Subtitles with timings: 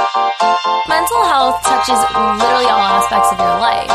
[0.00, 3.90] Mental health touches literally all aspects of your life.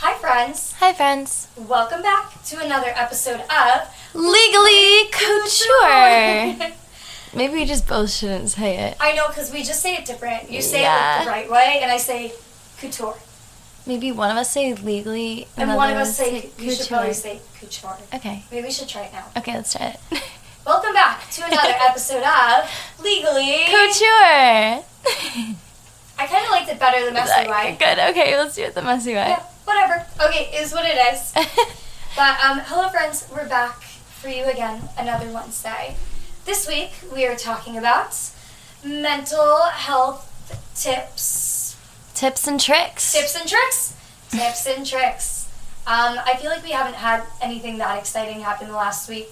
[0.00, 0.72] Hi, friends.
[0.78, 1.48] Hi, friends.
[1.56, 6.72] Welcome back to another episode of Legally couture.
[7.34, 8.96] Maybe we just both shouldn't say it.
[9.00, 10.50] I know because we just say it different.
[10.50, 11.16] You say it Yeah.
[11.16, 12.32] like the right way, and I say
[12.78, 13.16] couture.
[13.88, 17.40] Maybe one of us say legally, And one of us say, you should probably say
[17.58, 17.96] couture.
[18.14, 18.44] Okay.
[18.52, 19.24] Maybe we should try it now.
[19.34, 20.22] Okay, let's try it.
[20.66, 22.70] Welcome back to another episode of
[23.02, 23.64] Legally.
[23.64, 24.84] couture.
[26.20, 27.76] I kind of liked it better the messy way.
[27.78, 27.98] Good.
[28.10, 29.28] Okay, let's do it the messy way.
[29.30, 30.04] Yeah, whatever.
[30.22, 31.32] Okay, is what it is.
[32.16, 33.26] But um, hello, friends.
[33.32, 35.94] We're back for you again another Wednesday.
[36.46, 38.12] This week we are talking about
[38.84, 40.26] mental health
[40.74, 41.22] tips,
[42.18, 43.12] Tips and tricks.
[43.12, 43.94] tips and tricks,
[44.30, 45.48] tips and tricks.
[45.86, 49.28] Um, I feel like we haven't had anything that exciting happen the last week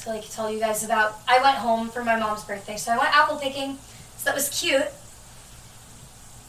[0.00, 1.18] to like tell you guys about.
[1.26, 3.78] I went home for my mom's birthday, so I went apple picking.
[4.18, 4.84] So that was cute,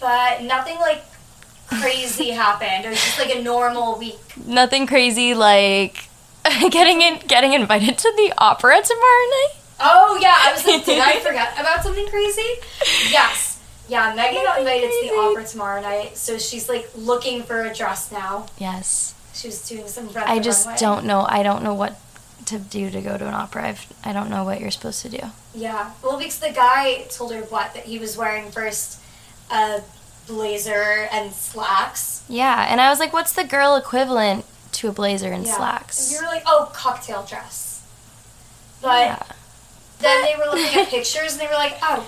[0.01, 1.05] but nothing like
[1.67, 2.83] crazy happened.
[2.83, 4.19] It was just like a normal week.
[4.45, 6.09] Nothing crazy like
[6.69, 9.51] getting in, getting invited to the opera tomorrow night.
[9.79, 12.41] Oh yeah, I was like, did I forget about something crazy?
[13.09, 13.54] Yes.
[13.87, 17.73] Yeah, Megan got invited to the opera tomorrow night, so she's like looking for a
[17.73, 18.47] dress now.
[18.57, 19.13] Yes.
[19.33, 20.79] She was doing some red I just runway.
[20.79, 21.25] don't know.
[21.27, 21.99] I don't know what
[22.45, 23.67] to do to go to an opera.
[23.69, 25.19] I've, I don't know what you're supposed to do.
[25.53, 25.91] Yeah.
[26.03, 28.99] Well, because the guy told her what that he was wearing first
[29.51, 29.81] a
[30.27, 32.23] blazer and slacks.
[32.27, 35.57] Yeah, and I was like, what's the girl equivalent to a blazer and Yeah.
[35.57, 36.07] slacks?
[36.11, 37.81] And you were like, oh, cocktail dress.
[38.81, 39.23] But Yeah.
[39.99, 42.05] then they were looking at pictures and they were like, oh,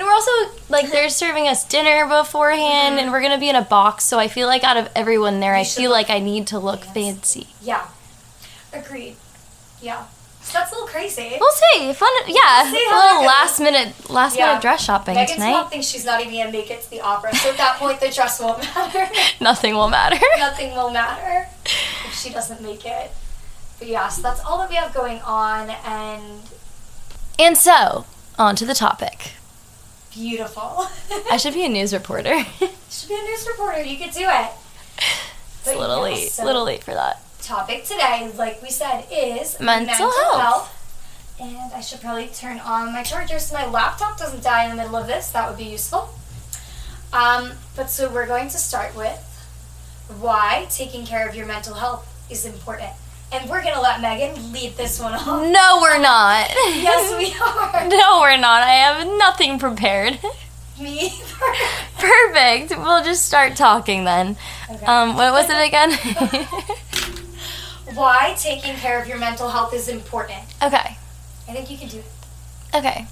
[0.00, 0.30] And we're also
[0.70, 4.04] like they're serving us dinner beforehand, and we're gonna be in a box.
[4.04, 6.80] So I feel like out of everyone there, I feel like I need to look
[6.84, 7.42] fancy.
[7.42, 7.46] fancy.
[7.60, 7.86] yeah.
[8.72, 9.16] Agreed.
[9.82, 10.06] Yeah.
[10.40, 11.36] So that's a little crazy.
[11.38, 11.92] We'll see.
[11.92, 12.62] Fun, yeah.
[12.62, 14.46] We'll see a little last minute, last Yeah.
[14.46, 15.68] minute dress shopping Megan's tonight.
[15.68, 18.08] thinks she's not even gonna make it to the opera, so at that point the
[18.08, 19.06] dress won't matter.
[19.40, 20.18] Nothing will matter.
[20.38, 21.46] Nothing will matter
[22.06, 23.10] if she doesn't make it.
[23.78, 26.40] But yeah, so that's all that we have going on, and
[27.38, 28.06] And so,
[28.38, 29.32] on to the topic.
[30.12, 30.86] Beautiful.
[31.30, 32.44] I should be a news reporter.
[32.90, 33.82] should be a news reporter.
[33.82, 34.50] You could do it.
[34.96, 36.30] it's a little yeah, late.
[36.30, 37.20] so little late for that.
[37.40, 40.76] Topic today, like we said, is Mental health.
[41.40, 44.82] And I should probably turn on my charger so my laptop doesn't die in the
[44.82, 45.30] middle of this.
[45.30, 46.10] That would be useful.
[47.12, 49.26] Um, but so we're going to start with
[50.20, 52.90] why taking care of your mental health is important.
[53.32, 55.26] And we're to let Megan lead this one off.
[55.26, 56.48] No, we're not.
[56.50, 57.32] yes, we
[57.82, 57.88] are.
[57.88, 58.62] No, we're not.
[58.62, 60.18] I have nothing prepared.
[60.80, 61.18] Me either.
[61.98, 62.70] Perfect.
[62.76, 64.36] We'll just start talking then.
[64.70, 64.84] Okay.
[64.86, 65.92] Um, what was it again?
[67.94, 70.40] why taking care of your mental health is important.
[70.62, 70.96] okay.
[71.48, 72.04] I think you can do it.
[72.74, 73.06] Okay.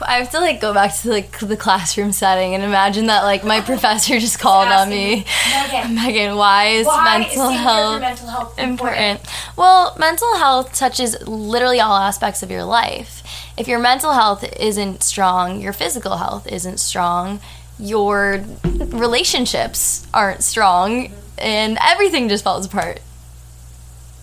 [0.00, 3.44] I have to like go back to like the classroom setting and imagine that like
[3.44, 5.26] my professor just called on me.
[5.50, 9.20] Megan, Megan, why is why mental taking care of your health mental health important?
[9.20, 9.56] important?
[9.56, 13.22] Well, mental health touches literally all aspects of your life.
[13.58, 17.40] If your mental health isn't strong, your physical health isn't strong,
[17.78, 23.00] your relationships aren't strong, and everything just falls apart.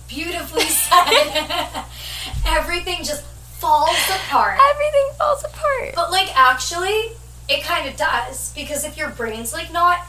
[0.08, 1.84] Beautifully said.
[2.46, 3.24] Everything just
[3.60, 4.58] falls apart.
[4.74, 5.94] Everything falls apart.
[5.94, 7.12] But like actually,
[7.48, 10.00] it kind of does because if your brain's like not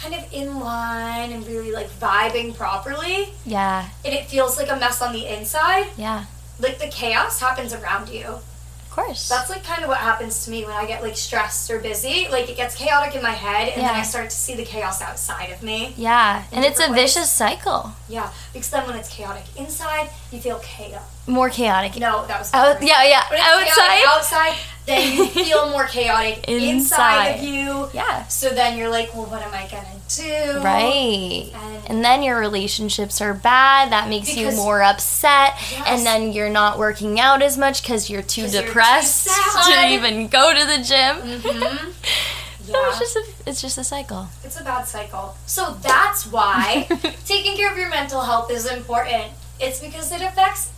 [0.00, 4.76] kind of in line and really like vibing properly, Yeah, and it feels like a
[4.76, 6.24] mess on the inside, yeah.
[6.58, 8.38] like the chaos happens around you.
[8.90, 9.28] Of course.
[9.28, 12.26] That's like kind of what happens to me when I get like stressed or busy.
[12.28, 15.00] Like it gets chaotic in my head, and then I start to see the chaos
[15.00, 15.94] outside of me.
[15.96, 17.14] yeah, and it's a ways.
[17.14, 17.92] vicious cycle.
[18.08, 21.02] Yeah, because then when it's chaotic inside, you feel chaos.
[21.28, 22.00] More chaotic.
[22.00, 23.22] No, that was Out, yeah, yeah.
[23.30, 24.02] Outside.
[24.08, 24.54] outside,
[24.90, 27.36] then you feel more chaotic inside.
[27.36, 27.88] of you.
[27.94, 28.26] Yeah.
[28.26, 30.60] So then you're like, well, what am I gonna do?
[30.60, 31.50] Right.
[31.54, 33.90] And- And then your relationships are bad.
[33.90, 35.54] That makes you more upset.
[35.72, 35.82] Yes.
[35.86, 39.28] And then you're not working out as much because you're too 'Cause you're too depressed
[39.66, 41.14] to even go to the gym.
[41.40, 41.90] Mm-hmm.
[42.62, 42.88] So Yeah.
[42.90, 44.28] it's just a, it's just a cycle.
[44.44, 45.34] It's a bad cycle.
[45.46, 46.86] So that's why
[47.24, 49.32] taking care of your mental health is important.
[49.58, 50.70] It's because it affects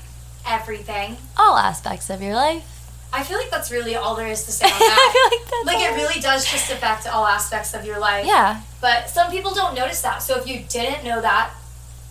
[0.47, 1.17] everything.
[1.37, 2.82] All aspects of your life.
[3.13, 4.81] I feel like that's really all there is to say on that.
[4.81, 8.27] I feel like that's like it really does just affect all aspects of your life.
[8.27, 8.61] Yeah.
[8.81, 10.23] But some people don't notice that.
[10.23, 11.51] So if you didn't know that,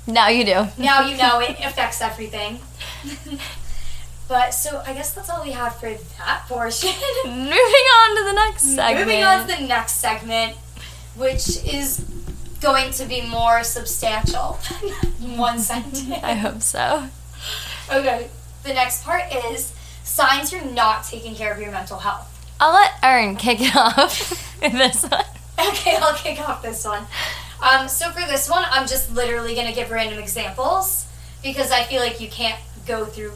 [0.08, 0.68] Now you do.
[0.78, 2.60] now you know it affects everything.
[4.28, 5.90] but so I guess that's all we have for
[6.20, 6.90] that portion.
[7.26, 9.08] Moving on to the next segment.
[9.08, 10.56] Moving on to the next segment,
[11.16, 12.06] which is
[12.62, 14.54] going to be more substantial.
[15.36, 16.10] One sentence.
[16.24, 17.08] I hope so.
[17.92, 18.30] Okay.
[18.64, 19.74] The next part is
[20.12, 22.28] signs you're not taking care of your mental health.
[22.60, 24.30] I'll let Erin kick it off
[24.62, 25.24] with this one.
[25.70, 27.04] Okay, I'll kick off this one.
[27.62, 31.06] Um, so for this one, I'm just literally gonna give random examples
[31.44, 33.34] because I feel like you can't go through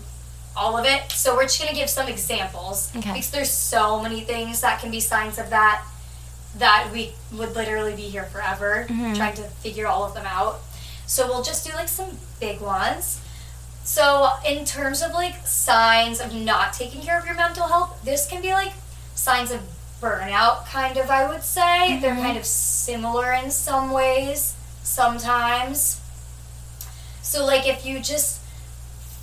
[0.55, 1.11] all of it.
[1.11, 3.11] So we're just gonna give some examples Okay.
[3.13, 5.83] because there's so many things that can be signs of that
[6.57, 10.59] that we would literally be here forever trying to figure all of them out.
[11.05, 13.19] So we'll just do like some big ones.
[13.85, 18.27] So in terms of like signs of not taking care of your mental health, this
[18.27, 18.73] can be like
[19.13, 19.61] signs of
[20.01, 21.99] burnout kind of I would say.
[21.99, 22.21] They're mm-hmm.
[22.23, 26.01] kind of similar in some ways sometimes.
[27.21, 28.41] So like if you just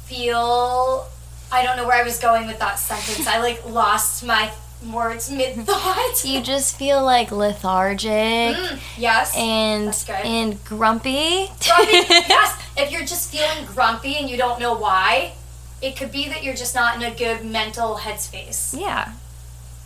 [0.06, 1.06] feel
[1.50, 3.26] I don't know where I was going with that sentence.
[3.26, 4.52] I like lost my
[4.90, 6.23] words mid thought.
[6.25, 9.34] You just feel like lethargic Mm, yes.
[9.37, 10.14] and That's good.
[10.25, 11.46] and grumpy.
[11.67, 11.93] grumpy.
[12.11, 15.32] yes, if you're just feeling grumpy and you don't know why,
[15.81, 18.79] it could be that you're just not in a good mental headspace.
[18.79, 19.12] yeah.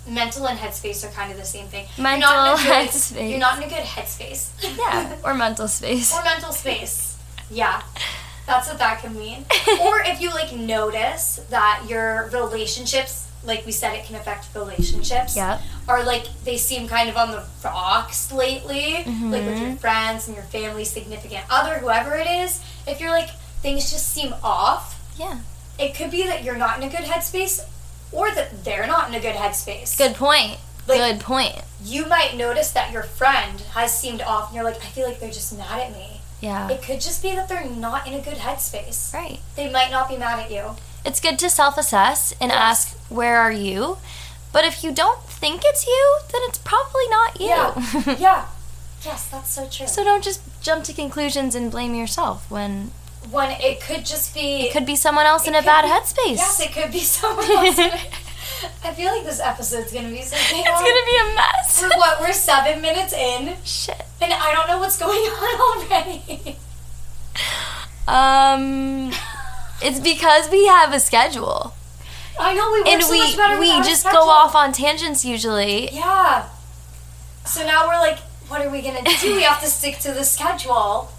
[0.09, 1.85] Mental and headspace are kind of the same thing.
[1.99, 3.31] Mental you're not in a good, headspace.
[3.31, 4.77] You're not in a good headspace.
[4.79, 5.17] Yeah.
[5.25, 6.15] Or mental space.
[6.15, 7.19] or mental space.
[7.51, 7.83] Yeah.
[8.47, 9.45] That's what that can mean.
[9.81, 15.37] or if you like notice that your relationships, like we said, it can affect relationships.
[15.37, 15.61] Yep.
[15.89, 19.15] Or like they seem kind of on the rocks lately, like with
[19.57, 19.63] Mm-hmm.
[19.67, 22.61] your friends and your family, significant other, whoever it is.
[22.87, 23.31] If you're like
[23.63, 25.39] things just seem off, Yeah.
[25.79, 27.61] it could be that you're not in a good headspace,
[28.13, 29.97] or that they're not in a good headspace.
[29.97, 30.59] Good point.
[30.87, 31.57] Like- Good point.
[31.83, 35.19] You might notice that your friend has seemed off, and you're like, I feel like
[35.21, 36.21] they're just mad at me.
[36.41, 36.69] Yeah.
[36.69, 39.13] It could just be that they're not in a good headspace.
[39.13, 39.41] Right.
[39.57, 40.77] They might not be mad at you.
[41.07, 42.61] It's good to self assess and Yes.
[42.61, 43.99] ask, where are you?
[44.53, 47.47] But if you don't think it's you, then it's probably not you.
[47.49, 48.17] Yeah.
[48.19, 48.45] yeah.
[49.05, 49.87] Yes, that's so true.
[49.87, 52.91] so don't just jump to conclusions and blame yourself when
[53.31, 56.37] when it could just be it could be someone else in a bad be- headspace.
[56.39, 57.79] Yes, it could be someone else.
[58.85, 60.67] I feel like this episode's gonna be so chaotic.
[60.73, 61.83] it's gonna be a mess.
[61.83, 62.21] We're what?
[62.21, 64.03] We're seven minutes in, Shit.
[64.21, 65.11] and I don't know what's going
[65.45, 66.57] on already.
[68.09, 69.13] Um,
[69.83, 71.75] it's because we have a schedule,
[72.39, 74.21] I know we work and so we much better we just schedule.
[74.21, 75.91] go off on tangents usually.
[75.93, 76.49] Yeah.
[77.45, 78.19] So now we're like,
[78.49, 79.35] what are we gonna do?
[79.35, 81.11] We have to stick to the schedule.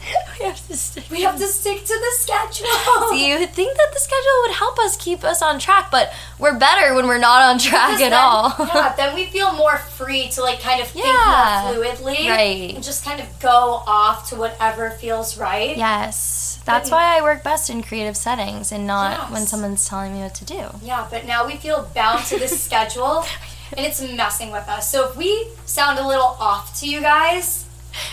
[0.40, 1.04] we have to stick.
[1.10, 2.66] We have to stick to the schedule.
[3.10, 6.58] So you think that the schedule would help us keep us on track, but we're
[6.58, 8.54] better when we're not on track Because at then- all.
[8.58, 11.72] yeah, then we feel more free to like kind of think Yeah.
[11.74, 12.28] more fluidly.
[12.28, 12.74] Right.
[12.74, 15.76] And just kind of go off to whatever feels right.
[15.76, 20.12] yes, that's But- why I work best in creative settings and not when someone's telling
[20.14, 20.68] me what to do.
[20.82, 23.24] Yeah, but now we feel bound to this schedule
[23.76, 24.90] and it's messing with us.
[24.90, 27.64] So if we sound a little off to you guys,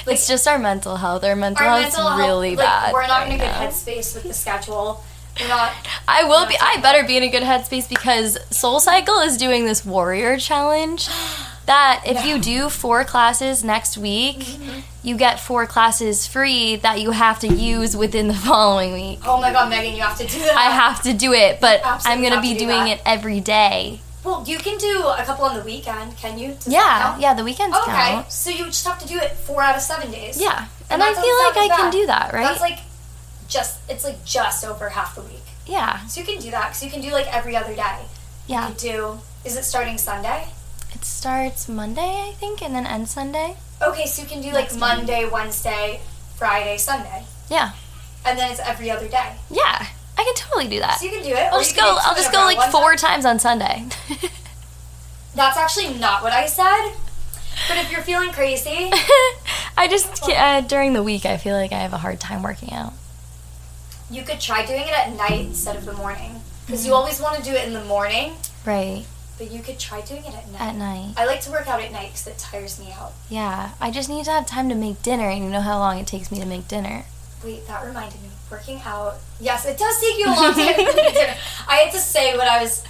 [0.07, 1.23] it's just our mental health.
[1.23, 2.93] Our mental our health's mental really health, like, bad.
[2.93, 3.61] we're not right in a good now.
[3.67, 5.03] headspace with the schedule.
[5.39, 5.71] We're not.
[6.07, 6.55] I will Not be.
[6.59, 11.07] I better be in a good headspace because Soul Cycle is doing this warrior challenge.
[11.67, 14.79] That if you do four classes next week, Mm-hmm.
[15.03, 19.19] you get four classes free that you have to use within the following week.
[19.25, 20.55] Oh my god, Megan, you have to do that.
[20.55, 22.99] I have to do it, but I'm gonna be to do doing that.
[22.99, 23.99] it every day.
[24.23, 26.49] Well, you can do a couple on the weekend, can you?
[26.53, 27.33] Does Yeah, yeah.
[27.33, 28.31] The weekends oh, Okay, count.
[28.31, 30.39] so you just have to do it four out of seven days.
[30.41, 32.43] Yeah, and, that I feel like I can do that, right?
[32.43, 32.79] That's like
[33.47, 35.43] just it's like just over half the week.
[35.65, 37.99] yeah, So you can do that because you can do like every other day.
[38.47, 38.69] yeah.
[38.69, 39.19] You do.
[39.45, 40.47] Is it starting Sunday?
[40.93, 43.55] It starts Monday, I think, and then ends Sunday.
[43.81, 46.01] Okay, so you can do like Next Monday, Wednesday,
[46.35, 47.71] Friday, Sunday, Yeah,
[48.25, 49.35] and then it's every other day.
[49.49, 49.87] yeah.
[50.17, 50.97] I can totally do that.
[50.99, 51.49] So you can do it.
[51.53, 51.97] I'll just go.
[52.01, 53.85] I'll just go like four time- times on Sunday.
[55.35, 56.91] That's actually not what I said.
[57.67, 58.91] But if you're feeling crazy,
[59.77, 62.71] I just uh, during the week I feel like I have a hard time working
[62.73, 62.93] out.
[64.09, 66.41] you could try doing it at night instead of the morning.
[66.65, 66.89] Because Mm-hmm.
[66.89, 68.33] you always want to do it in the morning,
[68.65, 69.05] Right
[69.37, 70.61] but you could try doing it at night.
[70.61, 71.13] at night.
[71.15, 73.13] I like to work out at night because it tires me out.
[73.29, 75.99] Yeah, I just need to have time to make dinner, and you know how long
[75.99, 77.05] it takes me to make dinner.
[77.43, 78.29] Wait, that reminded me.
[78.49, 79.15] Working out.
[79.41, 81.35] Yes, it does take you a long time to make dinner.
[81.67, 82.83] I had to say what I was.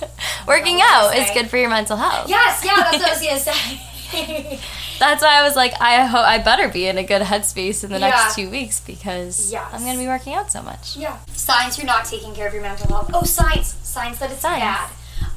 [0.48, 2.30] Working out is good for your mental health.
[2.30, 3.80] Yes, yeah, that's what I was gonna say.
[5.00, 7.92] That's why I was like, I hope I better be in a good headspace in
[7.92, 8.10] the Yeah.
[8.10, 9.68] next two weeks because Yes.
[9.74, 10.96] I'm gonna be working out so much.
[10.96, 11.18] yeah.
[11.34, 13.12] Signs you're not taking care of your mental health.
[13.14, 13.76] Oh, signs.
[13.84, 14.62] Signs that it's Signs.
[14.62, 14.90] bad.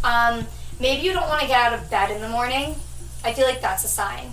[0.05, 0.47] Um,
[0.79, 2.77] maybe you don't want to get out of bed in the morning.
[3.25, 4.31] I feel like that's a sign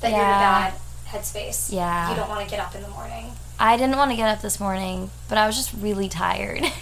[0.00, 0.74] that you're in a bad
[1.06, 1.72] headspace.
[1.72, 2.10] Yeah.
[2.10, 3.30] You don't want to get up in the morning.
[3.58, 6.62] I didn't want to get up this morning, but I was just really tired.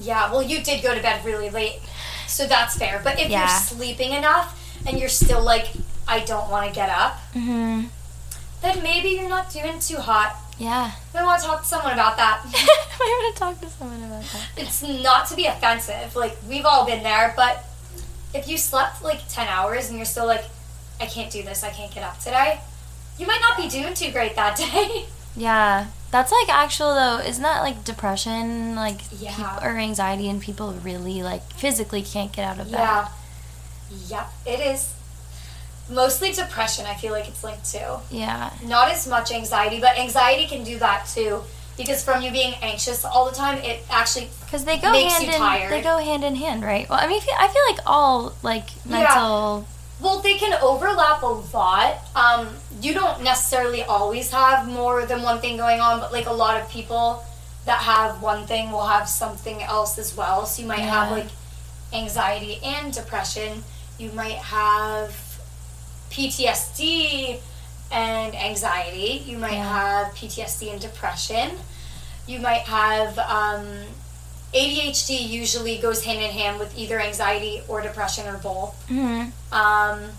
[0.00, 1.78] Yeah, well, you did go to bed really late,
[2.26, 3.00] so that's fair.
[3.04, 3.40] But if Yeah.
[3.40, 5.68] you're sleeping enough and you're still like,
[6.08, 7.82] I don't want to get up, hmm
[8.62, 10.34] then maybe you're not doing too hot.
[10.58, 10.92] Yeah.
[11.14, 12.40] I want to talk to someone about that.
[12.44, 14.48] I want to talk to someone about that.
[14.56, 16.16] it's not to be offensive.
[16.16, 17.64] Like, we've all been there, but
[18.34, 20.44] if you slept like 10 hours and you're still like,
[21.00, 22.60] I can't do this, I can't get up today,
[23.18, 25.04] you might not be doing too great that day.
[25.36, 25.86] Yeah.
[26.10, 29.58] That's like actual though, isn't that like depression, like Yeah.
[29.62, 32.78] or anxiety, and people really like physically can't get out of bed?
[32.80, 33.08] yeah.
[34.08, 34.92] Yep, it is.
[35.90, 38.00] Mostly depression, I feel like it's linked to.
[38.10, 38.50] Yeah.
[38.64, 41.42] not as much anxiety, but anxiety can do that too.
[41.76, 45.24] Because from you being anxious all the time, it actually Because they go Makes hand
[45.32, 45.72] in tired.
[45.72, 46.86] they go hand in hand, right?
[46.88, 49.62] Well, I mean, I feel, like all like Yeah.
[50.02, 51.98] Well, they can overlap a lot.
[52.16, 52.48] Um,
[52.80, 56.60] you don't necessarily always have more than one thing going on, but like a lot
[56.60, 57.22] of people
[57.66, 60.44] that have one thing will have something else as well.
[60.46, 61.28] So you might have like
[61.92, 63.62] anxiety and depression.
[63.98, 65.14] You might have
[66.10, 67.38] PTSD
[67.90, 69.22] and anxiety.
[69.26, 69.78] You might Yeah.
[70.04, 71.58] have PTSD and depression.
[72.26, 73.66] You might have um,
[74.54, 75.28] ADHD.
[75.28, 78.74] Usually goes hand in hand with either anxiety or depression or both.
[78.88, 80.10] hmm Um,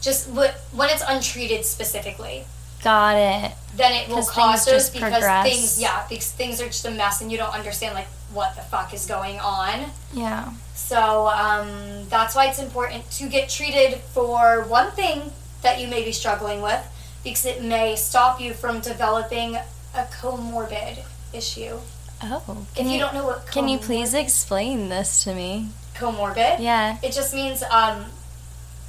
[0.00, 2.44] just wh- when it's untreated specifically,
[2.82, 3.52] Got it.
[3.76, 5.44] then it will cause those just because progress.
[5.46, 8.62] things, yeah, because things are just a mess and you don't understand like what the
[8.62, 9.90] fuck is going on.
[10.14, 10.52] Yeah.
[10.74, 16.02] So um, that's why it's important to get treated for one thing that you may
[16.02, 16.80] be struggling with,
[17.22, 21.00] because it may stop you from developing a comorbid
[21.34, 21.78] issue.
[22.22, 22.66] Oh.
[22.72, 25.68] If Can you, don't know what Can you please explain this to me?
[25.94, 26.96] comorbid, Yeah.
[27.02, 28.06] it just means um,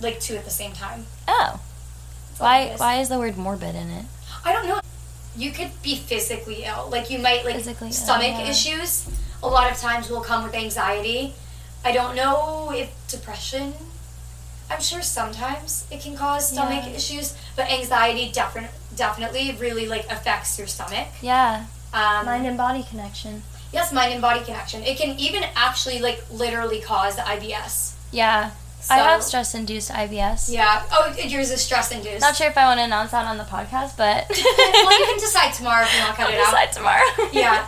[0.01, 1.05] like two at the same time.
[1.27, 1.59] Oh.
[2.37, 2.79] Why is.
[2.79, 4.05] why is the word morbid in it?
[4.43, 4.79] I don't know.
[5.35, 6.89] You could be physically ill.
[6.89, 8.49] Like you might like Physically ill, stomach yeah.
[8.49, 9.07] issues.
[9.43, 11.33] A lot of times will come with anxiety.
[11.85, 13.73] I don't know if depression.
[14.69, 16.93] I'm sure sometimes it can cause stomach Yeah.
[16.95, 21.07] issues, but anxiety definitely definitely really like affects your stomach.
[21.21, 21.65] Yeah.
[21.93, 23.43] Um, Mind and body connection.
[23.73, 24.81] yes, mind and body connection.
[24.83, 27.93] It can even actually like literally cause IBS.
[28.11, 28.51] Yeah.
[28.89, 30.51] I have stress induced IBS.
[30.51, 30.83] Yeah.
[30.91, 32.21] Oh, yours is stress induced.
[32.21, 35.19] Not sure if I want to announce that on the podcast, but well, you can
[35.19, 36.45] decide tomorrow if you want to cut I'll it out.
[36.51, 37.29] decide tomorrow.
[37.33, 37.67] yeah.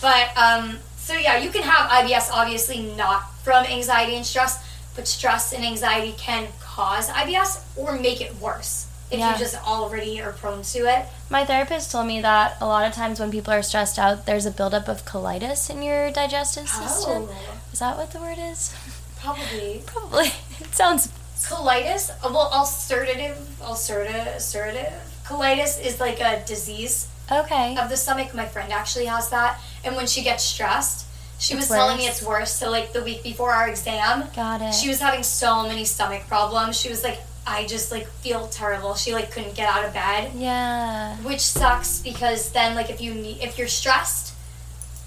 [0.00, 4.64] But um, so yeah, you can have IBS obviously not from anxiety and stress,
[4.94, 9.32] but stress and anxiety can cause IBS or make it worse if Yeah.
[9.32, 11.06] you just already are prone to it.
[11.30, 14.46] My therapist told me that a lot of times when people are stressed out, there's
[14.46, 17.28] a buildup of colitis in your digestive system.
[17.30, 18.74] Oh, Is that what the word is?
[19.20, 20.28] probably Probably.
[20.60, 21.08] It sounds.
[21.42, 22.10] colitis.
[22.10, 24.92] uh, Well, ulcerative, ulcerative, ulcerative.
[25.26, 27.76] Colitis is like a disease Okay.
[27.76, 28.34] of the stomach.
[28.34, 31.06] My friend actually has that, and when she gets stressed,
[31.38, 32.52] she It's was telling me it's worse.
[32.54, 34.74] So like the week before our exam, Got it.
[34.74, 36.78] She was having so many stomach problems.
[36.78, 38.94] She was like, I just like feel terrible.
[38.94, 41.16] She like couldn't get out of bed, Yeah.
[41.18, 44.32] which sucks because then like if you need if you're stressed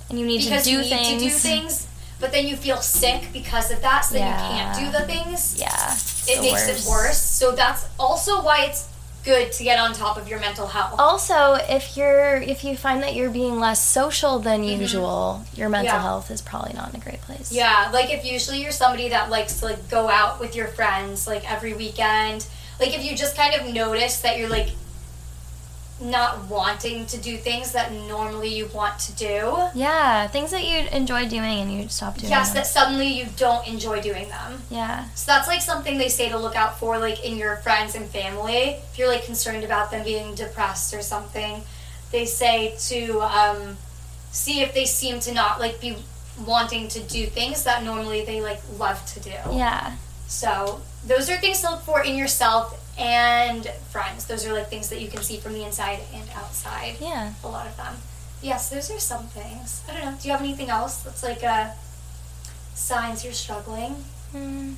[0.10, 1.12] And you need to do you need things.
[1.14, 1.88] to do things,
[2.20, 5.56] but then you feel sick because of that, so then you can't do the things.
[5.60, 5.96] Yeah.
[6.28, 6.86] it the makes worst.
[6.88, 7.22] it worse.
[7.22, 8.88] So that's also why it's
[9.26, 10.96] good to get on top of your mental health.
[11.00, 15.90] Also, if you're if you find that you're being less social than usual, your mental
[15.90, 15.98] Mm-hmm.
[15.98, 16.02] Yeah.
[16.02, 17.52] health is probably not in a great place.
[17.52, 21.28] Yeah, like if usually you're somebody that likes to like go out with your friends
[21.28, 22.46] like every weekend,
[22.80, 24.70] like if you just kind of notice that you're like
[26.02, 29.58] not wanting to do things that normally you want to do.
[29.74, 32.30] Yeah, things that you enjoy doing and you stop doing.
[32.30, 32.56] Yes, them.
[32.56, 34.62] that suddenly you don't enjoy doing them.
[34.70, 35.08] Yeah.
[35.16, 38.06] So that's like something they say to look out for like in your friends and
[38.06, 38.78] family.
[38.92, 41.62] If you're like concerned about them being depressed or something,
[42.12, 43.78] they say to um,
[44.32, 45.96] see if they seem to not like be
[46.46, 49.36] wanting to do things that normally they like love to do.
[49.52, 49.96] Yeah.
[50.28, 54.26] So those are things to look for in yourself and friends.
[54.26, 56.96] Those are like things that you can see from the inside and outside.
[57.00, 57.34] Yeah.
[57.44, 57.96] A lot of them.
[58.42, 59.82] Yes, those are some things.
[59.90, 60.18] I don't know.
[60.20, 61.72] Do you have anything else that's like uh,
[62.74, 63.96] signs you're struggling?
[64.34, 64.76] Mm.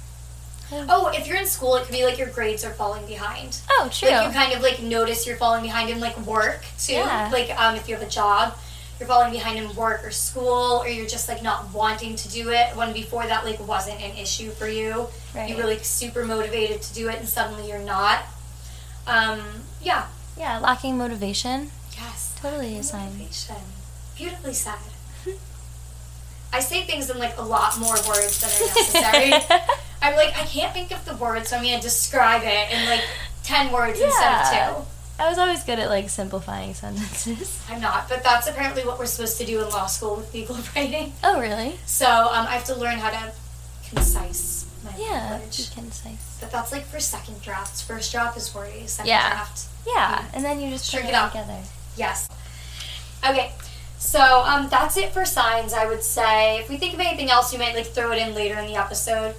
[0.71, 3.59] Oh, if you're in school, it could be like your grades are falling behind.
[3.69, 4.09] Oh, true.
[4.09, 6.93] Like you kind of like notice you're falling behind in like work too.
[6.93, 7.29] Yeah.
[7.31, 8.57] Like um, if you have a job,
[8.99, 12.49] you're falling behind in work or school, or you're just like not wanting to do
[12.49, 15.07] it when before that like wasn't an issue for you.
[15.35, 15.49] Right.
[15.49, 18.23] You were like super motivated to do it, and suddenly you're not.
[19.05, 19.41] Um,
[19.81, 20.07] yeah.
[20.37, 21.69] yeah, lacking motivation.
[21.93, 22.37] Yes.
[22.41, 23.11] Totally a sign.
[23.11, 23.55] Motivation.
[24.15, 24.75] Beautifully said.
[26.53, 29.33] I say things in like a lot more words than are necessary.
[30.01, 33.03] I'm like, I can't think of the words, so I'm gonna describe it in like
[33.43, 34.96] ten words instead of two.
[35.19, 37.63] I was always good at like simplifying sentences.
[37.69, 40.55] I'm not, but that's apparently what we're supposed to do in law school with legal
[40.75, 41.13] writing.
[41.23, 41.79] Oh, really?
[41.85, 43.33] So um, I have to learn how to
[43.89, 45.73] concise my Yeah, language.
[45.73, 46.37] concise.
[46.39, 47.81] But that's like for second drafts.
[47.81, 48.85] First draft is for wordy.
[48.85, 49.29] Second Yeah.
[49.29, 51.31] draft, Yeah, and then you just put it it up.
[51.31, 51.57] together.
[51.95, 52.27] yes.
[53.27, 53.51] Okay,
[53.97, 55.73] so um, that's it for signs.
[55.73, 58.35] I would say if we think of anything else, we might like throw it in
[58.35, 59.35] later in the episode.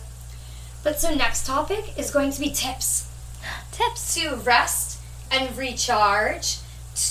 [0.82, 3.06] But so next topic is going to be tips.
[3.72, 4.14] Tips.
[4.16, 4.87] to rest
[5.30, 6.58] and recharge,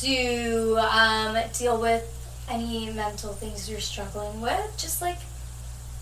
[0.01, 2.03] to um, deal with
[2.50, 5.19] any mental things you're struggling with, just like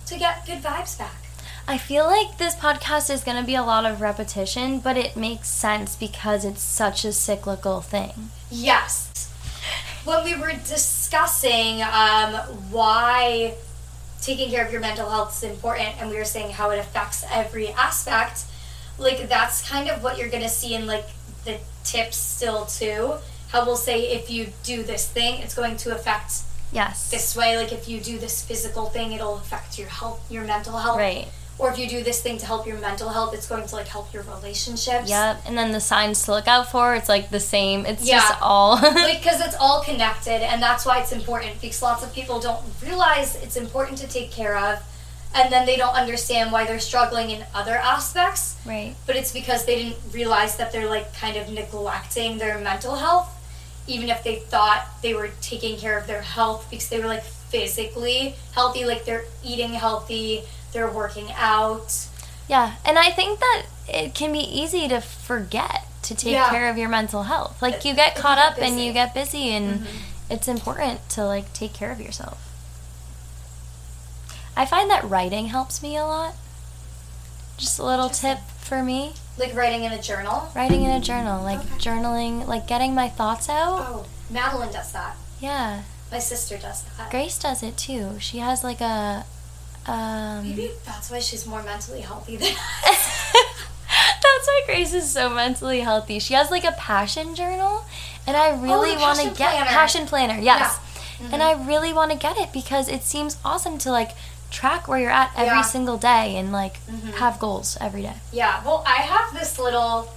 [0.08, 1.16] to get good vibes back.
[1.68, 5.16] I feel like this podcast is going to be a lot of repetition, but it
[5.16, 8.30] makes sense because it's such a cyclical thing.
[8.52, 9.32] Yes.
[10.04, 12.36] When we were discussing um,
[12.70, 13.56] why
[14.22, 17.26] taking care of your mental health is important, and we were saying how it affects
[17.32, 18.44] every aspect,
[19.00, 21.08] like that's kind of what you're gonna see in like
[21.46, 23.16] the tips still too.
[23.50, 27.10] How we'll say if you do this thing, it's going to affect Yes.
[27.10, 27.56] this way.
[27.58, 30.98] Like if you do this physical thing, it'll affect your health, your mental health.
[30.98, 31.28] Right.
[31.58, 33.88] Or if you do this thing to help your mental health, it's going to like
[33.88, 35.10] help your relationships.
[35.10, 35.44] Yep.
[35.46, 37.86] And then the signs to look out for, it's like the same.
[37.86, 38.20] It's Yeah.
[38.20, 38.78] just all.
[38.82, 43.36] because it's all connected and that's why it's important because lots of people don't realize
[43.38, 44.80] it's important to take care of
[45.36, 48.96] and then they don't understand why they're struggling in other aspects right.
[49.06, 53.30] but it's because they didn't realize that they're like kind of neglecting their mental health
[53.88, 57.24] even if they thought they were taking care of their health because they were like
[57.24, 60.42] physically healthy like they're eating healthy
[60.74, 62.08] they're working out
[62.48, 62.76] Yeah.
[62.86, 66.50] And I think that it can be easy to forget to take Yeah.
[66.50, 67.60] care of your mental health.
[67.62, 70.32] Like you get caught up get and you get busy and Mm-hmm.
[70.34, 72.38] it's important to like take care of yourself.
[74.56, 76.34] I find that writing helps me a lot.
[77.58, 79.14] Just a little tip for me.
[79.38, 81.70] like writing in a journal Writing in a journal, like Okay.
[81.78, 83.80] journaling, like getting my thoughts out.
[83.88, 85.82] oh madeline does that Yeah.
[86.12, 88.16] my sister does that Grace does it too.
[88.20, 89.26] She has like a
[89.88, 92.54] um Maybe that's why she's more mentally healthy than
[92.86, 96.20] That's why Grace is so mentally healthy.
[96.20, 97.86] She has like a passion journal,
[98.28, 99.66] and I really Oh, want to get planner.
[99.70, 100.40] passion planner.
[100.40, 100.80] Yes,
[101.22, 101.30] Yeah.
[101.34, 104.12] and I really want to get it because it seems awesome to like
[104.52, 105.62] track where you're at every Yeah.
[105.62, 105.70] Mm-hmm.
[105.70, 106.78] single day and like
[107.18, 108.16] have goals every day.
[108.32, 110.12] Yeah, well, I have this little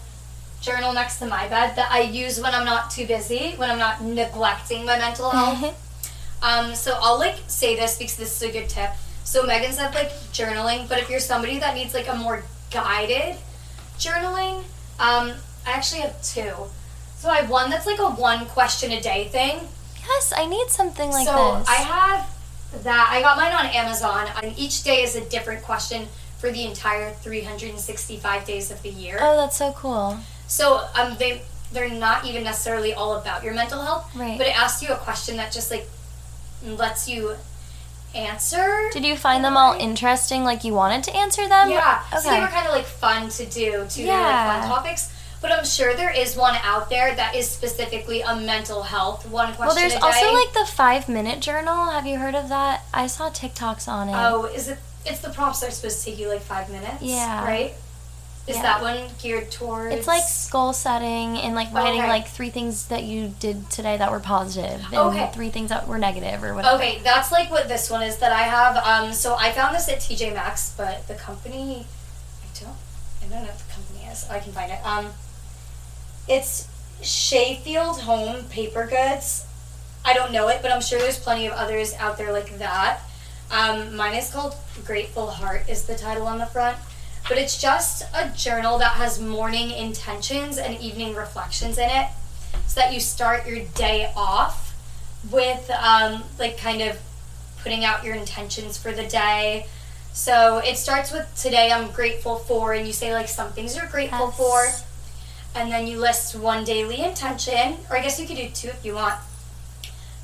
[0.61, 3.79] journal next to my bed that I use when I'm not too busy, when I'm
[3.79, 5.75] not neglecting my mental health.
[6.43, 8.91] um, so I'll like say this because this is a good tip.
[9.25, 13.37] So Megan said like journaling, but if you're somebody that needs like a more guided
[13.99, 14.59] journaling,
[14.99, 15.33] um,
[15.67, 16.53] I actually have two.
[17.17, 19.61] So I have one that's like a one question a day thing.
[20.07, 21.69] Yes, I need something like so this.
[21.69, 22.27] I have
[22.83, 23.09] that.
[23.13, 26.07] I got mine on Amazon, and each day is a different question
[26.39, 29.19] for the entire 365 days of the year.
[29.21, 30.19] oh, that's so cool.
[30.47, 34.39] So um, they they're not even necessarily all about your mental health, Right.
[34.39, 35.87] but it asks you a question that just like
[36.65, 37.35] lets you
[38.15, 38.89] answer.
[38.93, 40.45] Did you find them all interesting?
[40.45, 41.71] Like you wanted to answer them?
[41.71, 42.03] Yeah.
[42.13, 42.21] Okay.
[42.23, 44.03] So they were kind of like fun to do too.
[44.05, 44.61] They were like Yeah.
[44.61, 45.13] fun topics.
[45.41, 49.55] But I'm sure there is one out there that is specifically a mental health one
[49.55, 51.87] question well, there's also like the five minute journal.
[51.91, 52.83] Have you heard of that?
[52.93, 54.15] I saw TikToks on it.
[54.17, 54.79] Oh, is it?
[55.07, 57.03] It's the prompts that are supposed to take you like five minutes.
[57.03, 57.45] Yeah.
[57.45, 57.75] Right.
[58.49, 58.63] Is Yeah.
[58.63, 59.95] that one geared towards?
[59.95, 62.09] It's like goal setting and like writing Okay.
[62.09, 65.31] like three things that you did today that were positive and Okay.
[65.35, 66.77] three things that were negative or whatever.
[66.77, 68.77] Okay, that's like what this one is that I have.
[68.79, 71.87] Um, so I found this at TJ Maxx, but the company,
[72.43, 72.71] I don't,
[73.23, 74.27] I don't know what the company is.
[74.31, 74.79] I can find it.
[74.85, 75.13] Um,
[76.29, 76.69] it's
[77.03, 79.45] Shayfield Home Paper Goods.
[80.05, 83.01] I don't know it, but I'm sure there's plenty of others out there like that.
[83.51, 85.69] Um, mine is called Grateful Heart.
[85.69, 86.77] Is the title on the front.
[87.29, 92.09] But it's just a journal that has morning intentions and evening reflections in it
[92.67, 94.75] so that you start your day off
[95.31, 96.99] with um, like kind of
[97.63, 99.67] putting out your intentions for the day.
[100.13, 103.87] So it starts with today I'm grateful for, and you say like some things you're
[103.87, 104.81] grateful Yes.
[104.81, 104.88] for,
[105.55, 108.85] and then you list one daily intention, or I guess you could do two if
[108.85, 109.17] you want.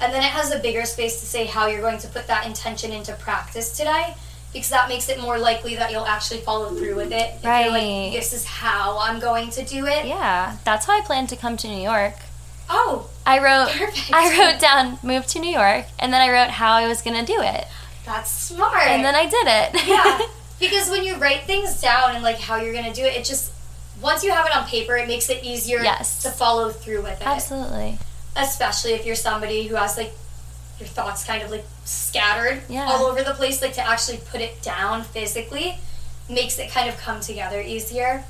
[0.00, 2.46] And then it has a bigger space to say how you're going to put that
[2.46, 4.14] intention into practice today,
[4.52, 7.34] because that makes it more likely that you'll actually follow through with it.
[7.36, 7.68] If Right.
[7.70, 10.06] like, this is how I'm going to do it.
[10.06, 12.14] Yeah, that's how I plan to come to New York.
[12.68, 14.10] Oh, I wrote Perfect.
[14.12, 17.18] I wrote down move to New York and then I wrote how I was going
[17.24, 17.66] to do it.
[18.06, 18.86] that's smart.
[18.86, 19.86] And then I did it.
[19.86, 20.20] yeah,
[20.60, 23.52] because when you write things down and like how you're gonna do it, it just
[24.00, 26.22] once you have it on paper, it makes it easier Yes.
[26.22, 27.26] to follow through with it.
[27.26, 27.98] Absolutely.
[28.36, 30.12] Especially if you're somebody who has like
[30.80, 32.86] your thoughts kind of like scattered Yeah.
[32.86, 35.78] all over the place, like to actually put it down physically
[36.28, 38.24] makes it kind of come together easier.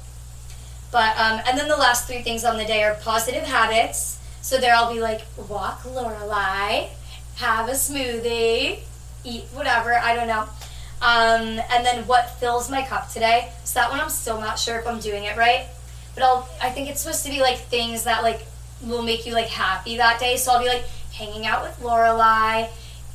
[0.91, 4.19] But um, and then the last three things on the day are positive habits.
[4.43, 6.89] So there I'll be like walk Lorelai,
[7.37, 8.81] have a smoothie,
[9.25, 10.47] eat whatever I don't know,
[11.05, 13.53] um, and then what fills my cup today.
[13.65, 15.67] So that one I'm still not sure if I'm doing it right,
[16.15, 18.41] but I'll I think it's supposed to be like things that like
[18.83, 20.39] will make you like happy that day.
[20.39, 22.71] So I'll be like hanging out with Lorelai,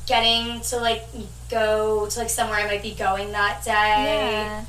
[0.06, 1.02] getting to like
[1.50, 3.72] go to like somewhere I might be going that day.
[3.72, 4.64] Yeah.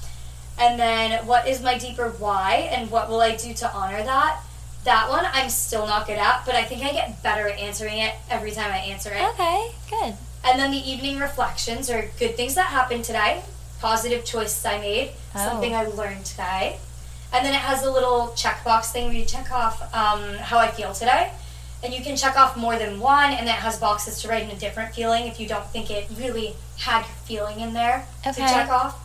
[0.60, 4.42] And then what is my deeper why and what will I do to honor that?
[4.84, 8.00] That one I'm still not good at, but I think I get better at answering
[8.00, 9.22] it every time I answer it.
[9.34, 10.16] Okay, good.
[10.44, 13.44] And then the evening reflections are good things that happened today,
[13.80, 15.46] positive choices I made, Oh.
[15.46, 16.78] something I learned today.
[17.34, 20.70] And then it has a little checkbox thing where you check off um, how I
[20.72, 21.32] feel today.
[21.84, 24.44] And you can check off more than one, and then it has boxes to write
[24.44, 28.06] in a different feeling if you don't think it really had your feeling in there
[28.24, 29.00] to check off.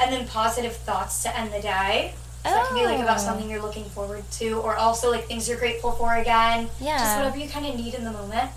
[0.00, 2.14] And then positive thoughts to end the day.
[2.44, 3.22] So that can be like about Oh.
[3.22, 6.68] something you're looking forward to, or also like things you're grateful for again.
[6.80, 6.98] Yeah.
[6.98, 8.50] Just whatever you kind of need in the moment.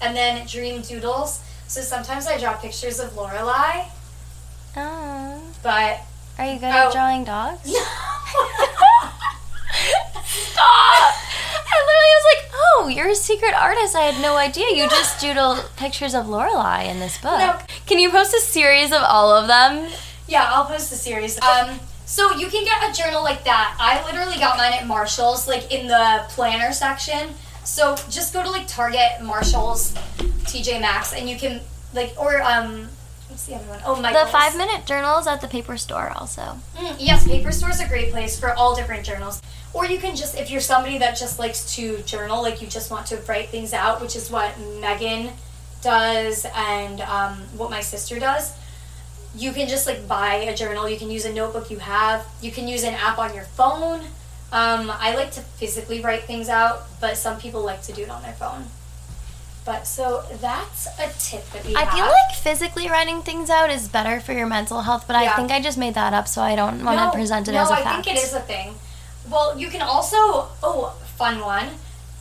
[0.00, 1.40] And then dream doodles.
[1.70, 3.84] So sometimes I draw pictures of Lorelai,
[4.76, 5.40] Oh.
[5.62, 6.00] but
[6.36, 6.86] Are you good Oh.
[6.88, 7.60] at drawing dogs?
[7.64, 7.78] No.
[10.26, 11.14] Stop!
[11.72, 13.94] I literally was like, "Oh, you're a secret artist.
[13.94, 14.66] I had no idea.
[14.74, 17.38] You just doodle pictures of Lorelai in this book.
[17.38, 17.56] No.
[17.86, 19.90] Can you post a series of all of them?
[20.26, 21.40] yeah, I'll post a series.
[21.40, 23.76] Um, so you can get a journal like that.
[23.78, 27.34] I literally got mine at Marshalls, like in the planner section.
[27.64, 29.92] So just go to like Target, Marshalls,
[30.50, 31.60] TJ Maxx, and you can
[31.94, 32.88] like or um,
[33.28, 33.80] what's the other one?
[33.84, 36.58] Oh, The five minute journals at the paper store also.
[36.76, 39.40] Mm, yes, paper store is a great place for all different journals.
[39.72, 42.90] Or you can just, if you're somebody that just likes to journal, like you just
[42.90, 45.30] want to write things out, which is what Megan
[45.80, 48.52] does and um, what my sister does.
[49.36, 50.88] You can just like buy a journal.
[50.88, 52.26] You can use a notebook you have.
[52.42, 54.02] You can use an app on your phone.
[54.52, 58.10] Um, I like to physically write things out, but some people like to do it
[58.10, 58.64] on their phone.
[59.64, 61.94] But so that's a tip that we I have.
[61.94, 65.50] feel like physically writing things out is better for your mental health, but I think
[65.52, 67.74] I just made that up, so I don't want to present it no, as a
[67.74, 67.86] I fact.
[67.86, 68.74] No, I think it is a thing.
[69.30, 70.16] Well, you can also
[70.62, 71.68] oh, fun one.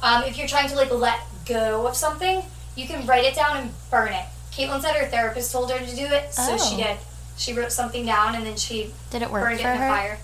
[0.03, 2.43] Um, if you're trying to like let go of something,
[2.75, 4.25] you can write it down and burn it.
[4.51, 6.77] Caitlin said her therapist told her to do it, so she Oh.
[6.77, 6.97] did.
[7.37, 9.89] She wrote something down and then she Did it work burned it in the her?
[9.89, 10.17] fire.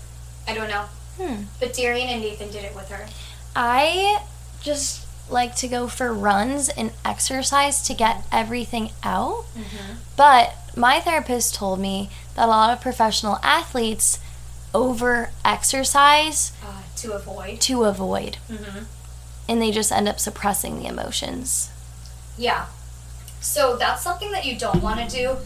[0.46, 0.84] I don't know,
[1.18, 1.44] Hmm.
[1.60, 3.06] but Darian and Nathan did it with her.
[3.54, 4.22] I
[4.60, 9.44] just like to go for runs and exercise to get everything out.
[9.56, 9.94] Mm-hmm.
[10.16, 14.18] But my therapist told me that a lot of professional athletes
[14.74, 17.60] over exercise Uh, to avoid.
[17.62, 18.36] to avoid.
[18.50, 18.84] Mm-hmm.
[19.48, 21.70] And they just end up suppressing the emotions.
[22.36, 22.66] Yeah.
[23.40, 25.36] So that's something that you don't want to do.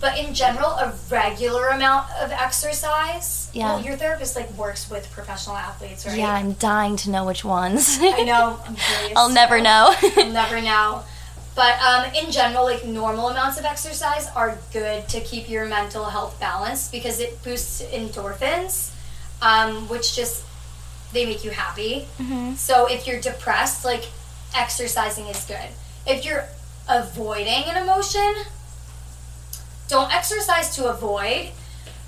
[0.00, 3.50] But in general, a regular amount of exercise.
[3.52, 3.74] Yeah.
[3.74, 6.16] Well, your therapist like works with professional athletes, right?
[6.16, 7.98] Yeah, I'm dying to know which ones.
[8.00, 8.60] I know.
[8.64, 9.12] I'm curious.
[9.16, 9.94] I'll never know.
[10.16, 11.02] You'll never know.
[11.56, 16.04] But um, in general, like normal amounts of exercise are good to keep your mental
[16.04, 18.92] health balanced because it boosts endorphins,
[19.42, 20.44] um, which just
[21.12, 22.06] they make you happy.
[22.54, 24.04] So if you're depressed, like
[24.54, 25.70] exercising is good.
[26.06, 26.44] If you're
[26.88, 28.34] avoiding an emotion,
[29.88, 31.50] don't exercise to avoid,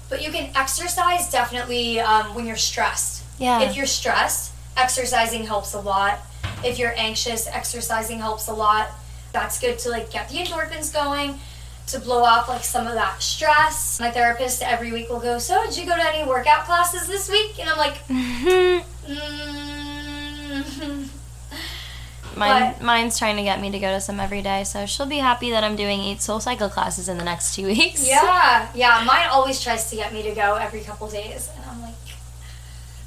[0.09, 3.25] but you can exercise definitely um, when you're stressed.
[3.39, 3.63] Yeah.
[3.63, 6.19] If you're stressed, exercising helps a lot.
[6.63, 8.91] If you're anxious, exercising helps a lot.
[9.33, 11.39] That's good to like get the endorphins going,
[11.87, 13.99] to blow off like some of that stress.
[13.99, 17.31] My therapist every week will go, "So, did you go to any workout classes this
[17.31, 18.85] week?" And I'm like, mm,
[22.37, 25.07] Mine, But- mine's trying to get me to go to some every day, so she'll
[25.07, 28.07] be happy that I'm doing eight soul cycle classes in the next two weeks.
[28.07, 29.03] Yeah, yeah.
[29.07, 31.95] Mine always tries to get me to go every couple days, and I'm like,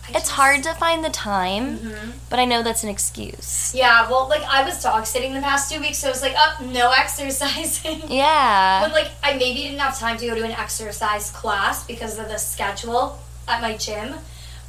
[0.09, 2.11] it's just- hard to find the time, mm-hmm.
[2.29, 3.73] but I know that's an excuse.
[3.73, 6.35] Yeah, well, like I was dog sitting the past two weeks, so I was like,
[6.37, 8.01] oh, no exercising.
[8.09, 8.81] Yeah.
[8.83, 12.27] But like I maybe didn't have time to go to an exercise class because of
[12.27, 14.15] the schedule at my gym.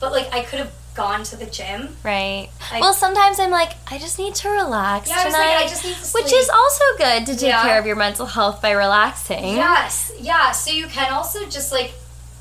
[0.00, 1.96] But like I could have gone to the gym.
[2.04, 2.48] Right.
[2.72, 5.38] I- well, sometimes I'm like, I just need to relax Yeah, I tonight.
[5.38, 7.62] like, I just need to Which is also good to take Yeah.
[7.62, 9.57] care of your mental health by relaxing.
[9.57, 10.52] Yes, yeah.
[10.52, 11.92] So you can also just like